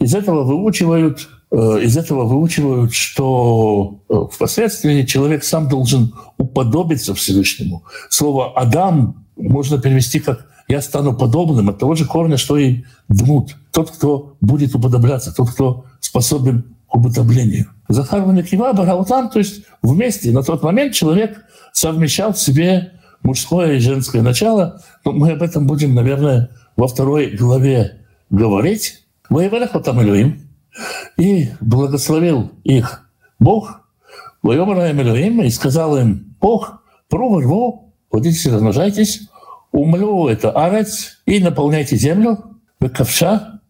Из 0.00 0.14
этого 0.14 0.44
выучивают, 0.44 1.28
э, 1.50 1.80
из 1.82 1.96
этого 1.96 2.24
выучивают, 2.24 2.94
что 2.94 4.00
э, 4.08 4.14
впоследствии 4.32 5.02
человек 5.02 5.44
сам 5.44 5.68
должен 5.68 6.14
уподобиться 6.38 7.14
Всевышнему. 7.14 7.84
Слово 8.08 8.52
«Адам» 8.56 9.26
можно 9.36 9.78
перевести 9.78 10.20
как 10.20 10.46
«я 10.68 10.80
стану 10.80 11.14
подобным» 11.14 11.68
от 11.68 11.78
того 11.78 11.94
же 11.94 12.06
корня, 12.06 12.38
что 12.38 12.56
и 12.56 12.84
«дмут». 13.08 13.56
Тот, 13.72 13.90
кто 13.90 14.36
будет 14.40 14.74
уподобляться, 14.74 15.34
тот, 15.34 15.50
кто 15.50 15.84
способен 16.00 16.74
к 16.88 16.96
уподоблению. 16.96 17.66
Захар 17.88 18.22
Ванакива 18.22 18.72
Бараутан, 18.72 19.28
то 19.28 19.38
есть 19.38 19.62
вместе 19.82 20.30
на 20.32 20.42
тот 20.42 20.62
момент 20.62 20.94
человек 20.94 21.44
совмещал 21.72 22.32
в 22.32 22.38
себе 22.38 22.92
мужское 23.22 23.74
и 23.74 23.80
женское 23.80 24.22
начало. 24.22 24.80
Но 25.04 25.12
мы 25.12 25.32
об 25.32 25.42
этом 25.42 25.66
будем, 25.66 25.94
наверное, 25.94 26.50
во 26.76 26.88
второй 26.88 27.36
главе 27.36 28.00
говорить. 28.30 29.04
Воевалях 29.30 29.74
Отамилюим 29.74 30.40
и 31.16 31.48
благословил 31.60 32.52
их 32.64 33.10
Бог, 33.38 33.80
Воемара 34.42 34.90
Эмилюим, 34.90 35.42
и 35.42 35.50
сказал 35.50 35.96
им, 35.96 36.36
Бог, 36.40 36.82
пру 37.08 37.40
рву, 37.40 37.94
ходите, 38.10 38.50
размножайтесь, 38.50 39.28
умлю 39.72 40.28
это 40.28 40.50
арец, 40.50 41.22
и 41.26 41.40
наполняйте 41.40 41.96
землю, 41.96 42.58
ковша, 42.94 43.60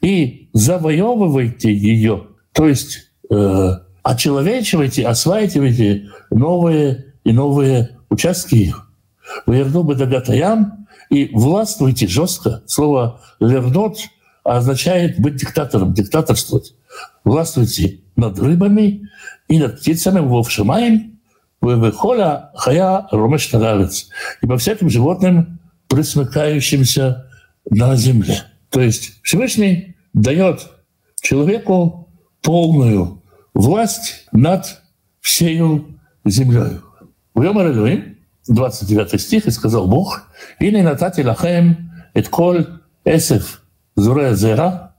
и 0.00 0.48
завоевывайте 0.52 1.72
ее. 1.72 2.28
То 2.52 2.66
есть 2.66 3.10
э, 3.30 3.70
очеловечивайте, 4.02 5.06
осваивайте 5.06 6.08
новые 6.30 7.14
и 7.24 7.32
новые 7.32 7.98
участки 8.08 8.74
Верну 9.46 9.84
бы 9.84 9.94
дагатаям 9.94 10.86
и 11.08 11.30
властвуйте 11.32 12.06
жестко. 12.06 12.62
Слово 12.66 13.20
«вернот» 14.44 14.56
означает 14.56 15.18
быть 15.20 15.36
диктатором, 15.36 15.92
диктаторствовать. 15.92 16.74
Властвуйте 17.24 18.00
над 18.16 18.38
рыбами 18.38 19.08
и 19.48 19.58
над 19.58 19.80
птицами, 19.80 20.20
вовшимаем, 20.20 21.18
выхода 21.60 22.50
хая 22.54 23.06
ромеш 23.10 23.52
и 24.42 24.46
по 24.46 24.56
всяким 24.56 24.88
животным, 24.88 25.60
присмыкающимся 25.88 27.26
на 27.68 27.96
земле. 27.96 28.42
То 28.70 28.80
есть 28.80 29.20
Всевышний 29.22 29.96
дает 30.12 30.68
человеку 31.20 32.08
полную 32.42 33.22
власть 33.52 34.26
над 34.32 34.80
всею 35.20 36.00
землей. 36.24 36.78
Вьомар 37.34 37.70
Элюим, 37.70 38.16
29 38.48 39.20
стих, 39.20 39.46
и 39.46 39.50
сказал 39.50 39.86
Бог, 39.86 40.28
«Ине 40.58 40.82
натати 40.82 41.20
лахем 41.20 41.92
эт 42.14 42.28
коль 42.28 42.66
эсев 43.04 43.59
зуре 44.00 44.34
зера, 44.34 44.94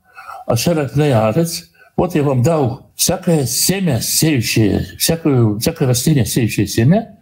ашер 0.45 0.79
от 0.79 0.97
арец, 0.97 1.69
вот 1.97 2.15
я 2.15 2.23
вам 2.23 2.41
дал 2.41 2.91
всякое 2.95 3.45
семя, 3.45 3.99
сеющее, 3.99 4.87
всякое, 4.97 5.57
всякое 5.59 5.87
растение, 5.87 6.25
сеющее 6.25 6.67
семя, 6.67 7.19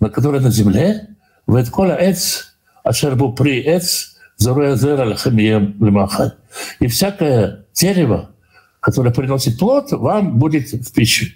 на 0.00 0.10
которое 0.10 0.40
на 0.40 0.50
земле, 0.50 1.08
в 1.46 1.56
эт 1.56 1.70
коля 1.70 1.96
эц, 1.96 2.44
ашер 2.84 3.16
бу 3.16 3.32
при 3.32 3.60
эц, 3.62 4.16
зуре 4.36 4.76
зера 4.76 5.04
лахем 5.04 5.36
лимахай. 5.38 6.32
И 6.80 6.86
всякое 6.86 7.64
дерево, 7.74 8.30
которое 8.80 9.12
приносит 9.12 9.58
плод, 9.58 9.92
вам 9.92 10.38
будет 10.38 10.68
в 10.68 10.92
пищу. 10.92 11.26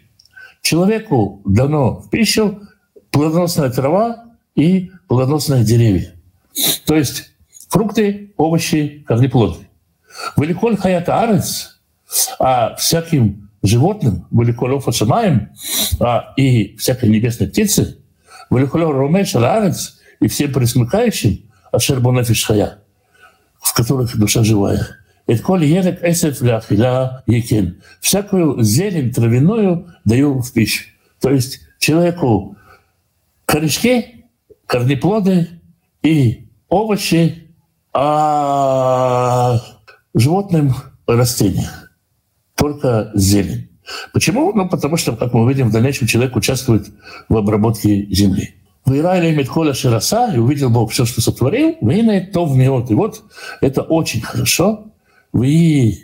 Человеку 0.63 1.43
дано 1.45 2.01
в 2.01 2.11
пищу 2.11 2.61
плодоносная 3.11 3.71
трава 3.71 4.25
и 4.55 4.91
плодоносные 5.09 5.65
деревья. 5.65 6.15
То 6.87 6.97
есть 6.97 7.31
фрукты, 7.69 8.33
овощи, 8.37 9.05
корнеплоды. 9.07 9.66
Великоль 10.37 10.77
хаята 10.77 11.21
арец, 11.21 11.81
а 12.39 12.75
всяким 12.77 13.51
животным, 13.63 14.27
великоль 14.31 14.77
офашамаем, 14.77 15.51
а 16.01 16.33
и 16.37 16.77
всякой 16.77 17.09
небесной 17.09 17.49
птицы, 17.49 17.99
великоль 18.51 18.85
ромеш 18.85 19.35
арец, 19.35 19.99
и 20.21 20.29
всем 20.29 20.53
присмыкающим, 20.53 21.51
ашер 21.73 22.01
бонефиш 22.01 22.45
хая, 22.45 22.79
в 23.61 23.75
которых 23.75 24.17
душа 24.17 24.45
живая. 24.45 24.87
Это 25.27 25.43
коли 25.43 25.67
ерек 25.67 26.03
эсеф 26.03 26.41
ля 26.41 27.23
екен. 27.27 27.83
Всякую 28.01 28.63
зелень 28.63 29.13
травяную 29.13 29.93
даю 30.05 30.41
в 30.41 30.53
пищу. 30.53 30.85
То 31.21 31.31
есть 31.31 31.61
человеку 31.79 32.57
корешки, 33.45 34.27
корнеплоды 34.67 35.49
и 36.03 36.49
овощи, 36.69 37.49
а 37.93 39.61
животным 40.17 40.75
растения. 41.07 41.71
Только 42.57 43.13
зелень. 43.15 43.69
Почему? 44.13 44.53
Ну, 44.53 44.69
потому 44.69 44.97
что, 44.97 45.15
как 45.15 45.33
мы 45.33 45.43
увидим, 45.43 45.69
в 45.69 45.73
дальнейшем 45.73 46.09
человек 46.09 46.35
участвует 46.35 46.89
в 47.29 47.37
обработке 47.37 48.07
земли. 48.13 48.57
Вырали 48.85 49.35
Митхоля 49.35 49.75
Широса, 49.75 50.33
и 50.35 50.39
увидел 50.39 50.71
Бог 50.71 50.91
все, 50.91 51.05
что 51.05 51.21
сотворил, 51.21 51.77
Вейна 51.81 52.27
то 52.33 52.47
в 52.47 52.59
И 52.59 52.95
вот 52.95 53.23
это 53.61 53.83
очень 53.83 54.21
хорошо. 54.21 54.87
Вы 55.33 55.99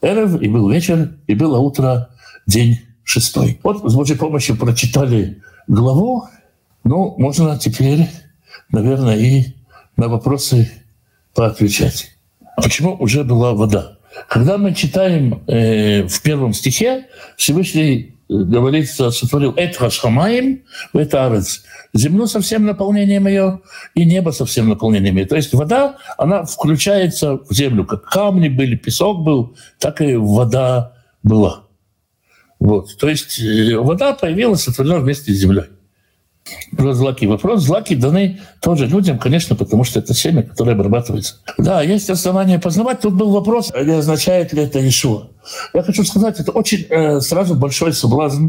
Эрев, 0.00 0.40
и 0.40 0.48
был 0.48 0.70
вечер, 0.70 1.16
и 1.26 1.34
было 1.34 1.58
утро, 1.58 2.08
день 2.46 2.80
шестой. 3.04 3.60
Вот 3.62 3.88
с 3.88 3.94
Божьей 3.94 4.16
помощью 4.16 4.56
прочитали 4.56 5.42
главу. 5.68 6.24
Ну, 6.84 7.14
можно 7.18 7.58
теперь, 7.58 8.08
наверное, 8.70 9.16
и 9.16 9.54
на 9.96 10.08
вопросы 10.08 10.70
поотвечать. 11.34 12.09
Почему 12.62 12.96
уже 12.98 13.24
была 13.24 13.52
вода? 13.52 13.98
Когда 14.28 14.58
мы 14.58 14.74
читаем 14.74 15.42
э, 15.46 16.06
в 16.06 16.22
первом 16.22 16.52
стихе, 16.52 17.06
Всевышний 17.36 18.16
э, 18.28 18.34
говорится, 18.34 19.10
сотворил 19.10 19.54
«Эт 19.56 19.76
шамаем 19.92 20.62
в 20.92 20.98
арец» 20.98 21.62
землю 21.92 22.26
со 22.26 22.40
всем 22.40 22.66
наполнением 22.66 23.26
ее 23.26 23.60
и 23.94 24.04
небо 24.04 24.30
со 24.30 24.44
всем 24.46 24.68
наполнением 24.68 25.16
ее. 25.16 25.26
То 25.26 25.36
есть 25.36 25.52
вода, 25.54 25.96
она 26.18 26.44
включается 26.44 27.38
в 27.38 27.52
землю. 27.52 27.84
Как 27.84 28.04
камни 28.04 28.48
были, 28.48 28.76
песок 28.76 29.22
был, 29.24 29.56
так 29.78 30.00
и 30.00 30.14
вода 30.16 30.92
была. 31.22 31.64
Вот. 32.58 32.96
То 32.98 33.08
есть 33.08 33.40
э, 33.40 33.76
вода 33.76 34.12
появилась, 34.12 34.62
сотворена 34.62 35.00
вместе 35.00 35.32
с 35.32 35.36
землей 35.36 35.64
про 36.76 36.94
злаки. 36.94 37.26
Вопрос 37.26 37.62
злаки 37.62 37.94
даны 37.94 38.40
тоже 38.60 38.86
людям, 38.86 39.18
конечно, 39.18 39.56
потому 39.56 39.84
что 39.84 40.00
это 40.00 40.14
семя, 40.14 40.42
которое 40.42 40.72
обрабатывается. 40.72 41.36
Да, 41.58 41.82
есть 41.82 42.10
основания 42.10 42.58
познавать. 42.58 43.00
Тут 43.00 43.14
был 43.14 43.30
вопрос, 43.30 43.72
не 43.74 43.92
означает 43.92 44.52
ли 44.52 44.62
это 44.62 44.86
Ишуа. 44.86 45.28
Я 45.74 45.82
хочу 45.82 46.04
сказать, 46.04 46.40
это 46.40 46.52
очень 46.52 46.86
э, 46.88 47.20
сразу 47.20 47.54
большой 47.54 47.92
соблазн, 47.92 48.48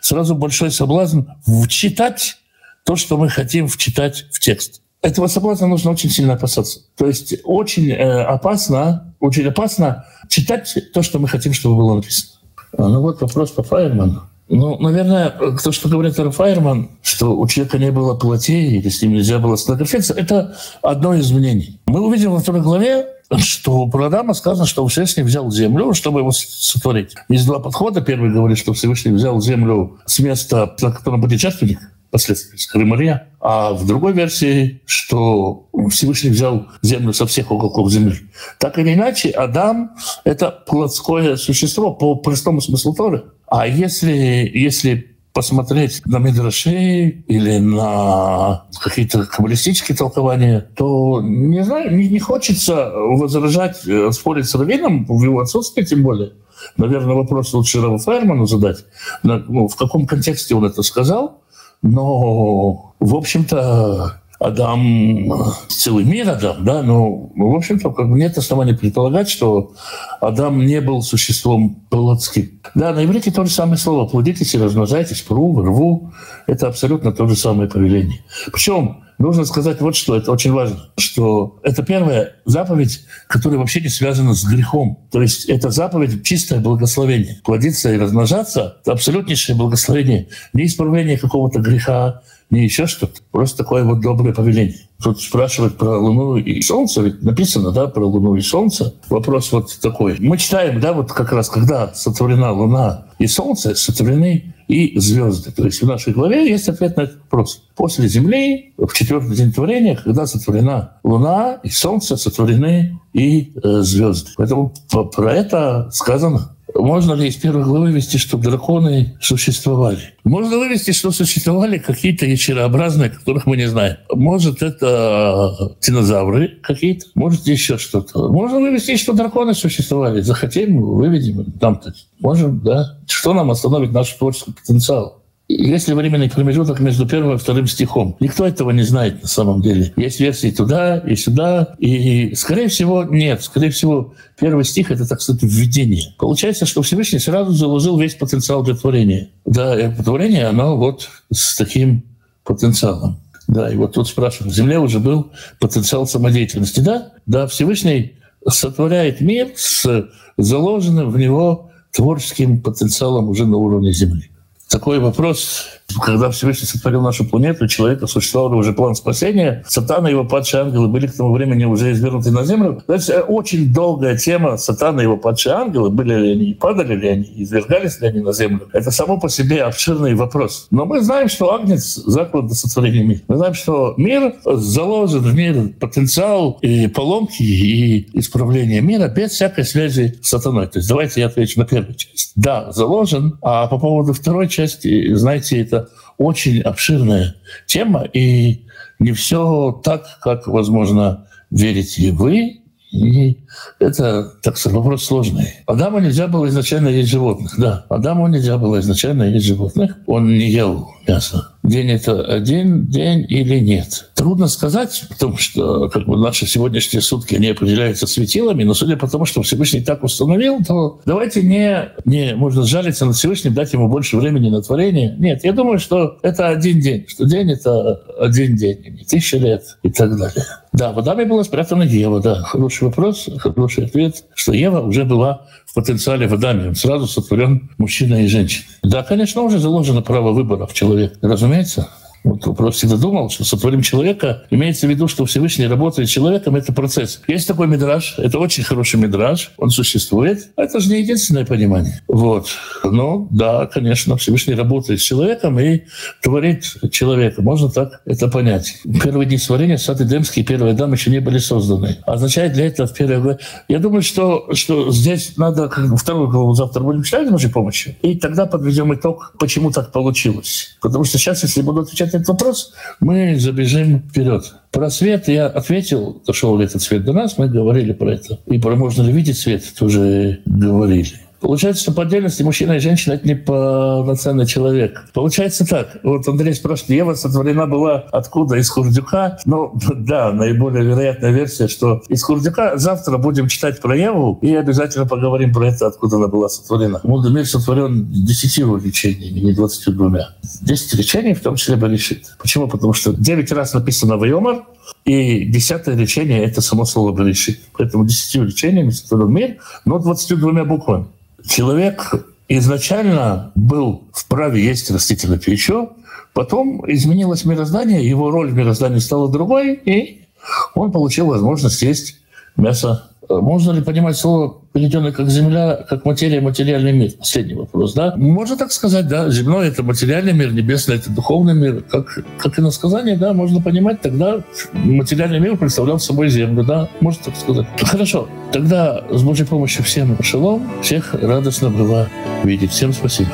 сразу 0.00 0.34
большой 0.34 0.70
соблазн 0.70 1.22
вчитать 1.64 2.36
то, 2.84 2.96
что 2.96 3.16
мы 3.16 3.28
хотим 3.28 3.68
вчитать 3.68 4.26
в 4.32 4.40
текст. 4.40 4.82
Этого 5.02 5.26
соблазна 5.26 5.66
нужно 5.66 5.90
очень 5.90 6.10
сильно 6.10 6.34
опасаться. 6.34 6.80
То 6.96 7.06
есть 7.06 7.34
очень 7.44 7.90
э, 7.90 8.22
опасно, 8.22 9.14
очень 9.20 9.46
опасно 9.46 10.06
читать 10.28 10.74
то, 10.94 11.02
что 11.02 11.18
мы 11.18 11.28
хотим, 11.28 11.52
чтобы 11.52 11.76
было 11.76 11.96
написано. 11.96 12.32
А, 12.78 12.88
ну 12.88 13.00
вот 13.02 13.20
вопрос 13.20 13.50
по 13.50 13.62
Файерману. 13.62 14.28
Ну, 14.54 14.78
наверное, 14.78 15.30
то, 15.30 15.72
что 15.72 15.88
говорит 15.88 16.18
Рафаерман, 16.18 16.90
что 17.00 17.34
у 17.38 17.46
человека 17.48 17.78
не 17.78 17.90
было 17.90 18.14
плотей, 18.14 18.76
или 18.76 18.90
с 18.90 19.00
ним 19.00 19.14
нельзя 19.14 19.38
было 19.38 19.56
сфотографироваться, 19.56 20.12
это 20.12 20.54
одно 20.82 21.14
из 21.14 21.32
мнений. 21.32 21.80
Мы 21.86 22.02
увидим 22.02 22.32
во 22.32 22.38
второй 22.38 22.60
главе, 22.60 23.06
что 23.38 23.86
про 23.86 24.08
Адама 24.08 24.34
сказано, 24.34 24.66
что 24.66 24.86
Всевышний 24.86 25.22
взял 25.22 25.50
землю, 25.50 25.94
чтобы 25.94 26.20
его 26.20 26.32
сотворить. 26.32 27.14
Есть 27.30 27.46
два 27.46 27.60
подхода. 27.60 28.02
Первый 28.02 28.30
говорит, 28.30 28.58
что 28.58 28.74
Всевышний 28.74 29.12
взял 29.12 29.40
землю 29.40 29.96
с 30.04 30.18
места, 30.18 30.76
на 30.82 30.92
котором 30.92 31.22
путешественник, 31.22 31.78
последствия 32.10 32.58
Крымарья. 32.70 33.28
А 33.40 33.72
в 33.72 33.86
другой 33.86 34.12
версии, 34.12 34.82
что 34.84 35.66
Всевышний 35.90 36.28
взял 36.28 36.66
землю 36.82 37.14
со 37.14 37.26
всех 37.26 37.50
уголков 37.50 37.90
земли. 37.90 38.18
Так 38.58 38.78
или 38.78 38.92
иначе, 38.92 39.30
Адам— 39.30 39.92
это 40.24 40.50
плотское 40.50 41.36
существо 41.36 41.94
по 41.94 42.16
простому 42.16 42.60
смыслу 42.60 42.94
Торы. 42.94 43.24
А 43.54 43.66
если, 43.66 44.50
если 44.54 45.14
посмотреть 45.34 46.00
на 46.06 46.16
Мидрашей 46.16 47.22
или 47.28 47.58
на 47.58 48.64
какие-то 48.82 49.26
каббалистические 49.26 49.94
толкования, 49.94 50.66
то, 50.74 51.20
не 51.20 51.62
знаю, 51.62 51.94
не, 51.94 52.08
не 52.08 52.18
хочется 52.18 52.90
возражать, 52.94 53.86
э, 53.86 54.10
спорить 54.12 54.48
с 54.48 54.54
Равином 54.54 55.04
в 55.04 55.22
его 55.22 55.40
отсутствии 55.40 55.84
тем 55.84 56.02
более. 56.02 56.32
Наверное, 56.78 57.14
вопрос 57.14 57.52
лучше 57.52 57.82
Раву 57.82 57.98
Файерману 57.98 58.46
задать. 58.46 58.86
Ну, 59.22 59.68
в 59.68 59.76
каком 59.76 60.06
контексте 60.06 60.54
он 60.54 60.64
это 60.64 60.82
сказал. 60.82 61.42
Но, 61.82 62.94
в 63.00 63.14
общем-то, 63.14 64.21
Адам, 64.42 65.32
целый 65.68 66.04
мир 66.04 66.28
Адам, 66.28 66.64
да, 66.64 66.82
но, 66.82 67.30
в 67.34 67.54
общем-то, 67.54 67.90
как 67.90 68.10
бы 68.10 68.18
нет 68.18 68.36
оснований 68.36 68.72
предполагать, 68.72 69.28
что 69.28 69.72
Адам 70.20 70.66
не 70.66 70.80
был 70.80 71.02
существом 71.02 71.86
плотским. 71.90 72.60
Да, 72.74 72.92
на 72.92 73.04
иврите 73.04 73.30
то 73.30 73.44
же 73.44 73.52
самое 73.52 73.78
слово 73.78 74.08
«плодитесь 74.08 74.54
и 74.54 74.58
размножайтесь», 74.58 75.22
«пру», 75.22 75.62
«рву»— 75.62 76.12
это 76.46 76.66
абсолютно 76.66 77.12
то 77.12 77.26
же 77.28 77.36
самое 77.36 77.68
повеление. 77.68 78.24
Причем 78.52 79.04
нужно 79.18 79.44
сказать 79.44 79.80
вот 79.80 79.94
что, 79.94 80.16
это 80.16 80.32
очень 80.32 80.52
важно, 80.52 80.90
что 80.98 81.60
это 81.62 81.84
первая 81.84 82.32
заповедь, 82.44 83.02
которая 83.28 83.60
вообще 83.60 83.80
не 83.80 83.88
связана 83.88 84.34
с 84.34 84.44
грехом. 84.44 84.98
То 85.12 85.22
есть 85.22 85.44
это 85.44 85.70
заповедь 85.70 86.24
чистое 86.24 86.60
благословение. 86.60 87.40
Плодиться 87.44 87.92
и 87.92 87.98
размножаться— 87.98 88.78
это 88.82 88.92
абсолютнейшее 88.92 89.56
благословение. 89.56 90.28
Не 90.52 90.66
исправление 90.66 91.16
какого-то 91.16 91.60
греха, 91.60 92.22
не 92.52 92.64
еще 92.64 92.86
что-то. 92.86 93.20
Просто 93.30 93.56
такое 93.56 93.82
вот 93.82 94.00
доброе 94.00 94.34
повеление. 94.34 94.76
Тут 95.02 95.20
спрашивают 95.20 95.78
про 95.78 95.98
Луну 95.98 96.36
и 96.36 96.60
Солнце, 96.60 97.00
ведь 97.00 97.22
написано, 97.22 97.72
да, 97.72 97.88
про 97.88 98.04
Луну 98.06 98.36
и 98.36 98.42
Солнце. 98.42 98.94
Вопрос 99.08 99.50
вот 99.52 99.76
такой. 99.80 100.16
Мы 100.20 100.36
читаем, 100.36 100.78
да, 100.78 100.92
вот 100.92 101.10
как 101.10 101.32
раз, 101.32 101.48
когда 101.48 101.92
сотворена 101.94 102.52
Луна 102.52 103.06
и 103.18 103.26
Солнце, 103.26 103.74
сотворены 103.74 104.54
и 104.68 104.98
звезды. 104.98 105.50
То 105.50 105.64
есть 105.64 105.82
в 105.82 105.86
нашей 105.86 106.12
главе 106.12 106.48
есть 106.48 106.68
ответ 106.68 106.96
на 106.96 107.02
этот 107.02 107.16
вопрос. 107.22 107.62
После 107.74 108.06
Земли, 108.06 108.74
в 108.76 108.92
четвертый 108.92 109.34
день 109.34 109.52
творения, 109.52 109.96
когда 109.96 110.26
сотворена 110.26 110.98
Луна 111.02 111.58
и 111.62 111.70
Солнце, 111.70 112.16
сотворены 112.16 113.00
и 113.14 113.52
э, 113.62 113.80
звезды. 113.80 114.30
Поэтому 114.36 114.74
про 114.90 115.32
это 115.32 115.90
сказано. 115.90 116.54
Можно 116.74 117.14
ли 117.14 117.28
из 117.28 117.36
первой 117.36 117.64
главы 117.64 117.86
вывести, 117.86 118.16
что 118.16 118.38
драконы 118.38 119.16
существовали? 119.20 120.14
Можно 120.24 120.58
вывести, 120.58 120.92
что 120.92 121.10
существовали 121.10 121.78
какие-то 121.78 122.26
ящерообразные, 122.26 123.10
которых 123.10 123.46
мы 123.46 123.56
не 123.56 123.68
знаем. 123.68 123.96
Может, 124.12 124.62
это 124.62 125.76
динозавры 125.80 126.58
какие-то, 126.62 127.06
может, 127.14 127.46
еще 127.46 127.78
что-то. 127.78 128.28
Можно 128.28 128.60
вывести, 128.60 128.96
что 128.96 129.12
драконы 129.12 129.54
существовали. 129.54 130.20
Захотим, 130.20 130.80
выведем. 130.80 131.52
Там-то 131.52 131.94
можем, 132.20 132.60
да. 132.60 132.98
Что 133.06 133.34
нам 133.34 133.50
остановит 133.50 133.92
наш 133.92 134.10
творческий 134.10 134.52
потенциал? 134.52 135.21
Есть 135.48 135.88
ли 135.88 135.94
временный 135.94 136.30
промежуток 136.30 136.80
между 136.80 137.06
первым 137.06 137.34
и 137.34 137.38
вторым 137.38 137.66
стихом? 137.66 138.16
Никто 138.20 138.46
этого 138.46 138.70
не 138.70 138.82
знает 138.82 139.22
на 139.22 139.28
самом 139.28 139.60
деле. 139.60 139.92
Есть 139.96 140.20
версии 140.20 140.50
туда 140.50 140.98
и 140.98 141.14
сюда. 141.16 141.74
И, 141.78 142.34
скорее 142.34 142.68
всего, 142.68 143.04
нет. 143.04 143.42
Скорее 143.42 143.70
всего, 143.70 144.14
первый 144.38 144.64
стих— 144.64 144.90
это, 144.92 145.06
так 145.06 145.20
сказать, 145.20 145.42
введение. 145.42 146.14
Получается, 146.16 146.64
что 146.64 146.82
Всевышний 146.82 147.18
сразу 147.18 147.52
заложил 147.52 147.98
весь 147.98 148.14
потенциал 148.14 148.62
для 148.62 148.74
творения. 148.74 149.28
Да, 149.44 149.78
и 149.78 149.92
творение, 150.02 150.46
оно 150.46 150.76
вот 150.76 151.10
с 151.30 151.56
таким 151.56 152.04
потенциалом. 152.44 153.18
Да, 153.48 153.70
и 153.70 153.76
вот 153.76 153.92
тут 153.92 154.08
спрашивают, 154.08 154.54
в 154.54 154.56
Земле 154.56 154.78
уже 154.78 155.00
был 155.00 155.32
потенциал 155.60 156.06
самодеятельности. 156.06 156.80
Да, 156.80 157.12
да, 157.26 157.46
Всевышний 157.46 158.14
сотворяет 158.48 159.20
мир 159.20 159.48
с 159.56 160.08
заложенным 160.38 161.10
в 161.10 161.18
него 161.18 161.70
творческим 161.90 162.62
потенциалом 162.62 163.28
уже 163.28 163.44
на 163.44 163.58
уровне 163.58 163.92
Земли 163.92 164.31
такой 164.72 164.98
вопрос, 164.98 165.66
когда 166.00 166.30
Всевышний 166.30 166.66
сотворил 166.66 167.02
нашу 167.02 167.24
планету, 167.24 167.66
человека 167.68 168.06
существовал 168.06 168.56
уже 168.56 168.72
план 168.72 168.94
спасения, 168.94 169.64
Сатана 169.66 170.08
и 170.08 170.12
его 170.12 170.24
падшие 170.24 170.62
ангелы 170.62 170.88
были 170.88 171.06
к 171.06 171.16
тому 171.16 171.32
времени 171.32 171.64
уже 171.64 171.92
извернуты 171.92 172.30
на 172.30 172.44
землю. 172.44 172.82
Это 172.86 173.22
очень 173.22 173.72
долгая 173.72 174.16
тема 174.16 174.56
Сатана 174.56 175.00
и 175.00 175.04
его 175.04 175.16
падшие 175.16 175.54
ангелы, 175.54 175.90
были 175.90 176.14
ли 176.14 176.32
они, 176.32 176.54
падали 176.54 176.94
ли 176.94 177.08
они, 177.08 177.32
извергались 177.36 178.00
ли 178.00 178.08
они 178.08 178.20
на 178.20 178.32
землю. 178.32 178.68
Это 178.72 178.90
само 178.90 179.18
по 179.18 179.28
себе 179.28 179.62
обширный 179.62 180.14
вопрос. 180.14 180.66
Но 180.70 180.84
мы 180.84 181.00
знаем, 181.00 181.28
что 181.28 181.54
Агнец 181.54 181.94
заклад 181.94 182.46
до 182.46 182.54
сотворения 182.54 183.04
мира. 183.04 183.20
Мы 183.28 183.36
знаем, 183.36 183.54
что 183.54 183.94
мир 183.96 184.34
заложен 184.44 185.20
в 185.20 185.34
мир 185.34 185.72
потенциал 185.80 186.58
и 186.62 186.86
поломки, 186.88 187.42
и 187.42 188.18
исправления 188.18 188.80
мира 188.80 189.08
без 189.08 189.32
всякой 189.32 189.64
связи 189.64 190.18
с 190.22 190.28
сатаной. 190.28 190.66
То 190.66 190.78
есть 190.78 190.88
давайте 190.88 191.20
я 191.20 191.26
отвечу 191.26 191.58
на 191.58 191.66
первую 191.66 191.94
часть. 191.94 192.32
Да, 192.36 192.72
заложен, 192.72 193.38
а 193.42 193.66
по 193.66 193.78
поводу 193.78 194.12
второй 194.12 194.48
части, 194.48 195.14
знаете, 195.14 195.60
это 195.60 195.81
очень 196.18 196.60
обширная 196.60 197.36
тема, 197.66 198.04
и 198.12 198.66
не 198.98 199.12
все 199.12 199.80
так, 199.84 200.20
как, 200.22 200.46
возможно, 200.46 201.26
верите 201.50 202.12
вы. 202.12 202.62
И 202.90 203.41
это, 203.78 204.32
так 204.42 204.56
сказать, 204.56 204.76
вопрос 204.76 205.04
сложный. 205.04 205.54
Адаму 205.66 205.98
нельзя 206.00 206.28
было 206.28 206.48
изначально 206.48 206.88
есть 206.88 207.10
животных. 207.10 207.54
Да, 207.58 207.86
Адаму 207.88 208.26
нельзя 208.28 208.58
было 208.58 208.80
изначально 208.80 209.24
есть 209.24 209.46
животных. 209.46 209.96
Он 210.06 210.26
не 210.26 210.50
ел 210.50 210.90
мясо 211.06 211.52
день 211.62 211.90
это 211.90 212.22
один 212.22 212.86
день 212.86 213.24
или 213.28 213.60
нет. 213.60 214.10
Трудно 214.14 214.48
сказать, 214.48 215.04
потому 215.08 215.36
что 215.36 215.88
как 215.88 216.06
бы, 216.06 216.16
наши 216.16 216.46
сегодняшние 216.46 217.02
сутки 217.02 217.34
не 217.36 217.48
определяются 217.48 218.06
светилами, 218.06 218.64
но 218.64 218.74
судя 218.74 218.96
по 218.96 219.08
тому, 219.08 219.24
что 219.24 219.42
Всевышний 219.42 219.80
так 219.80 220.02
установил, 220.02 220.58
то 220.66 221.00
давайте 221.04 221.42
не, 221.42 221.90
не 222.04 222.34
можно 222.34 222.62
сжалиться 222.64 223.06
над 223.06 223.16
Всевышним, 223.16 223.54
дать 223.54 223.72
ему 223.72 223.88
больше 223.88 224.16
времени 224.16 224.50
на 224.50 224.62
творение. 224.62 225.14
Нет, 225.18 225.44
я 225.44 225.52
думаю, 225.52 225.78
что 225.78 226.18
это 226.22 226.48
один 226.48 226.80
день, 226.80 227.06
что 227.08 227.24
день 227.24 227.50
это 227.52 227.94
один 228.18 228.56
день, 228.56 228.80
не 228.98 229.04
тысяча 229.04 229.38
лет 229.38 229.78
и 229.82 229.90
так 229.90 230.16
далее. 230.16 230.44
Да, 230.72 230.92
в 230.92 230.98
Адаме 230.98 231.26
была 231.26 231.44
спрятана 231.44 231.82
Ева, 231.82 232.20
да. 232.20 232.36
Хороший 232.42 232.84
вопрос, 232.84 233.28
хороший 233.42 233.86
ответ, 233.86 234.24
что 234.34 234.52
Ева 234.52 234.80
уже 234.80 235.04
была 235.04 235.46
в 235.66 235.74
потенциале 235.74 236.26
в 236.28 236.34
Адаме. 236.34 236.74
Сразу 236.74 237.06
сотворен 237.06 237.70
мужчина 237.78 238.24
и 238.24 238.26
женщина. 238.28 238.64
Да, 238.82 239.02
конечно, 239.02 239.42
уже 239.42 239.58
заложено 239.58 240.02
право 240.02 240.32
выбора 240.32 240.66
в 240.66 240.72
человеке, 240.72 241.16
разумеется. 241.22 241.88
Вот 242.24 242.46
вопрос 242.46 242.76
всегда 242.76 242.96
думал, 242.96 243.30
что 243.30 243.44
сотворим 243.44 243.82
человека, 243.82 244.44
имеется 244.50 244.86
в 244.86 244.90
виду, 244.90 245.08
что 245.08 245.24
Всевышний 245.24 245.66
работает 245.66 246.08
человеком, 246.08 246.54
это 246.54 246.72
процесс. 246.72 247.20
Есть 247.26 247.48
такой 247.48 247.66
мидраж, 247.66 248.14
это 248.18 248.38
очень 248.38 248.62
хороший 248.62 249.00
мидраж, 249.00 249.52
он 249.56 249.70
существует. 249.70 250.50
Это 250.56 250.80
же 250.80 250.90
не 250.90 251.00
единственное 251.00 251.44
понимание. 251.44 252.00
Вот. 252.06 252.48
Ну, 252.84 253.26
да, 253.30 253.66
конечно, 253.66 254.16
Всевышний 254.16 254.54
работает 254.54 255.00
с 255.00 255.02
человеком 255.02 255.58
и 255.58 255.82
творит 256.22 256.64
человека. 256.90 257.42
Можно 257.42 257.70
так 257.70 258.02
это 258.06 258.28
понять. 258.28 258.80
Первые 259.02 259.26
дни 259.26 259.38
творения, 259.38 259.76
сад 259.76 260.00
Эдемский 260.00 260.44
первые 260.44 260.74
дамы 260.74 260.94
еще 260.94 261.10
не 261.10 261.20
были 261.20 261.38
созданы. 261.38 261.98
Означает 262.06 262.52
для 262.52 262.66
этого 262.66 262.86
в 262.86 262.94
первое 262.94 263.38
Я 263.68 263.78
думаю, 263.78 264.02
что, 264.02 264.48
что 264.54 264.90
здесь 264.92 265.36
надо 265.36 265.68
вторую 265.96 266.28
главу 266.28 266.54
завтра 266.54 266.82
будем 266.82 267.02
читать 267.02 267.28
с 267.28 267.46
Божьей 267.46 267.96
и 268.02 268.16
тогда 268.16 268.46
подведем 268.46 268.94
итог, 268.94 269.34
почему 269.38 269.70
так 269.70 269.92
получилось. 269.92 270.76
Потому 270.80 271.04
что 271.04 271.18
сейчас, 271.18 271.42
если 271.42 271.62
буду 271.62 271.80
отвечать 271.80 272.11
этот 272.14 272.28
вопрос, 272.28 272.72
мы 273.00 273.38
забежим 273.38 274.00
вперед. 274.00 274.54
Про 274.70 274.90
свет 274.90 275.28
я 275.28 275.46
ответил, 275.46 276.22
дошел 276.26 276.56
ли 276.58 276.64
этот 276.64 276.82
свет 276.82 277.04
до 277.04 277.12
нас, 277.12 277.38
мы 277.38 277.48
говорили 277.48 277.92
про 277.92 278.14
это. 278.14 278.38
И 278.46 278.58
про 278.58 278.76
можно 278.76 279.02
ли 279.02 279.12
видеть 279.12 279.38
свет, 279.38 279.64
тоже 279.78 280.40
говорили. 280.46 281.12
Получается, 281.42 281.82
что 281.82 281.92
по 281.92 282.02
отдельности 282.02 282.44
мужчина 282.44 282.74
и 282.74 282.78
женщина— 282.78 283.12
это 283.14 283.26
не 283.26 283.34
полноценный 283.34 284.46
человек. 284.46 285.04
Получается 285.12 285.66
так. 285.66 285.96
Вот 286.04 286.26
Андрей 286.28 286.54
спрашивает, 286.54 286.90
Ева 286.90 287.14
сотворена 287.14 287.66
была 287.66 288.04
откуда? 288.12 288.56
Из 288.56 288.70
Хурдюка? 288.70 289.38
Ну, 289.44 289.74
да, 289.96 290.32
наиболее 290.32 290.84
вероятная 290.84 291.32
версия, 291.32 291.66
что 291.66 292.00
из 292.08 292.22
Хурдюка. 292.22 292.78
Завтра 292.78 293.18
будем 293.18 293.48
читать 293.48 293.80
про 293.80 293.96
Еву 293.96 294.38
и 294.40 294.54
обязательно 294.54 295.04
поговорим 295.04 295.52
про 295.52 295.66
это, 295.66 295.88
откуда 295.88 296.16
она 296.16 296.28
была 296.28 296.48
сотворена. 296.48 297.00
Мудрый 297.02 297.34
мир 297.34 297.44
сотворен 297.44 298.06
десятью 298.10 298.76
речениями, 298.76 299.40
не 299.40 299.52
двадцатью 299.52 299.94
двумя. 299.94 300.28
Десять 300.60 300.94
речений, 300.94 301.34
в 301.34 301.40
том 301.40 301.56
числе 301.56 301.74
Берешит. 301.74 302.36
Почему? 302.38 302.68
Потому 302.68 302.92
что 302.92 303.12
девять 303.12 303.50
раз 303.50 303.74
написано 303.74 304.16
«Вайомар», 304.16 304.62
и 305.04 305.44
десятое 305.46 305.96
речение— 305.96 306.44
это 306.44 306.60
само 306.60 306.84
слово 306.84 307.16
«Берешит». 307.16 307.60
Поэтому 307.76 308.06
десятью 308.06 308.46
речениями 308.46 308.90
сотворен 308.90 309.32
мир, 309.32 309.56
но 309.84 309.98
двадцатью 309.98 310.36
двумя 310.36 310.64
буквами 310.64 311.06
человек 311.46 312.26
изначально 312.48 313.52
был 313.54 314.04
вправе 314.12 314.62
есть 314.62 314.90
растительную 314.90 315.40
пищу, 315.40 315.92
потом 316.32 316.84
изменилось 316.90 317.44
мироздание, 317.44 318.08
его 318.08 318.30
роль 318.30 318.50
в 318.50 318.54
мироздании 318.54 318.98
стала 318.98 319.30
другой, 319.30 319.74
и 319.74 320.26
он 320.74 320.92
получил 320.92 321.26
возможность 321.26 321.82
есть 321.82 322.16
мясо 322.56 323.11
можно 323.28 323.72
ли 323.72 323.82
понимать 323.82 324.16
слово, 324.16 324.56
переведенное 324.72 325.12
как 325.12 325.28
земля, 325.28 325.84
как 325.88 326.04
материя, 326.04 326.40
материальный 326.40 326.92
мир? 326.92 327.12
Последний 327.18 327.54
вопрос, 327.54 327.94
да? 327.94 328.14
Можно 328.16 328.56
так 328.56 328.72
сказать, 328.72 329.08
да. 329.08 329.30
Земной— 329.30 329.68
это 329.68 329.82
материальный 329.82 330.32
мир, 330.32 330.52
небесный— 330.52 330.96
это 330.96 331.10
духовный 331.10 331.54
мир. 331.54 331.84
Как, 331.90 332.24
как 332.38 332.58
и 332.58 332.62
на 332.62 332.70
сказание, 332.70 333.16
да, 333.16 333.32
можно 333.32 333.60
понимать, 333.60 334.00
тогда 334.00 334.42
материальный 334.72 335.40
мир 335.40 335.56
представлял 335.56 335.98
собой 335.98 336.28
землю, 336.28 336.64
да, 336.64 336.88
можно 337.00 337.24
так 337.24 337.36
сказать. 337.36 337.66
Хорошо, 337.80 338.28
тогда 338.52 339.04
с 339.10 339.22
Божьей 339.22 339.46
помощью 339.46 339.84
всем 339.84 340.16
шалом, 340.22 340.68
всех 340.82 341.14
радостно 341.14 341.70
было 341.70 342.08
видеть. 342.44 342.72
Всем 342.72 342.92
спасибо. 342.92 343.30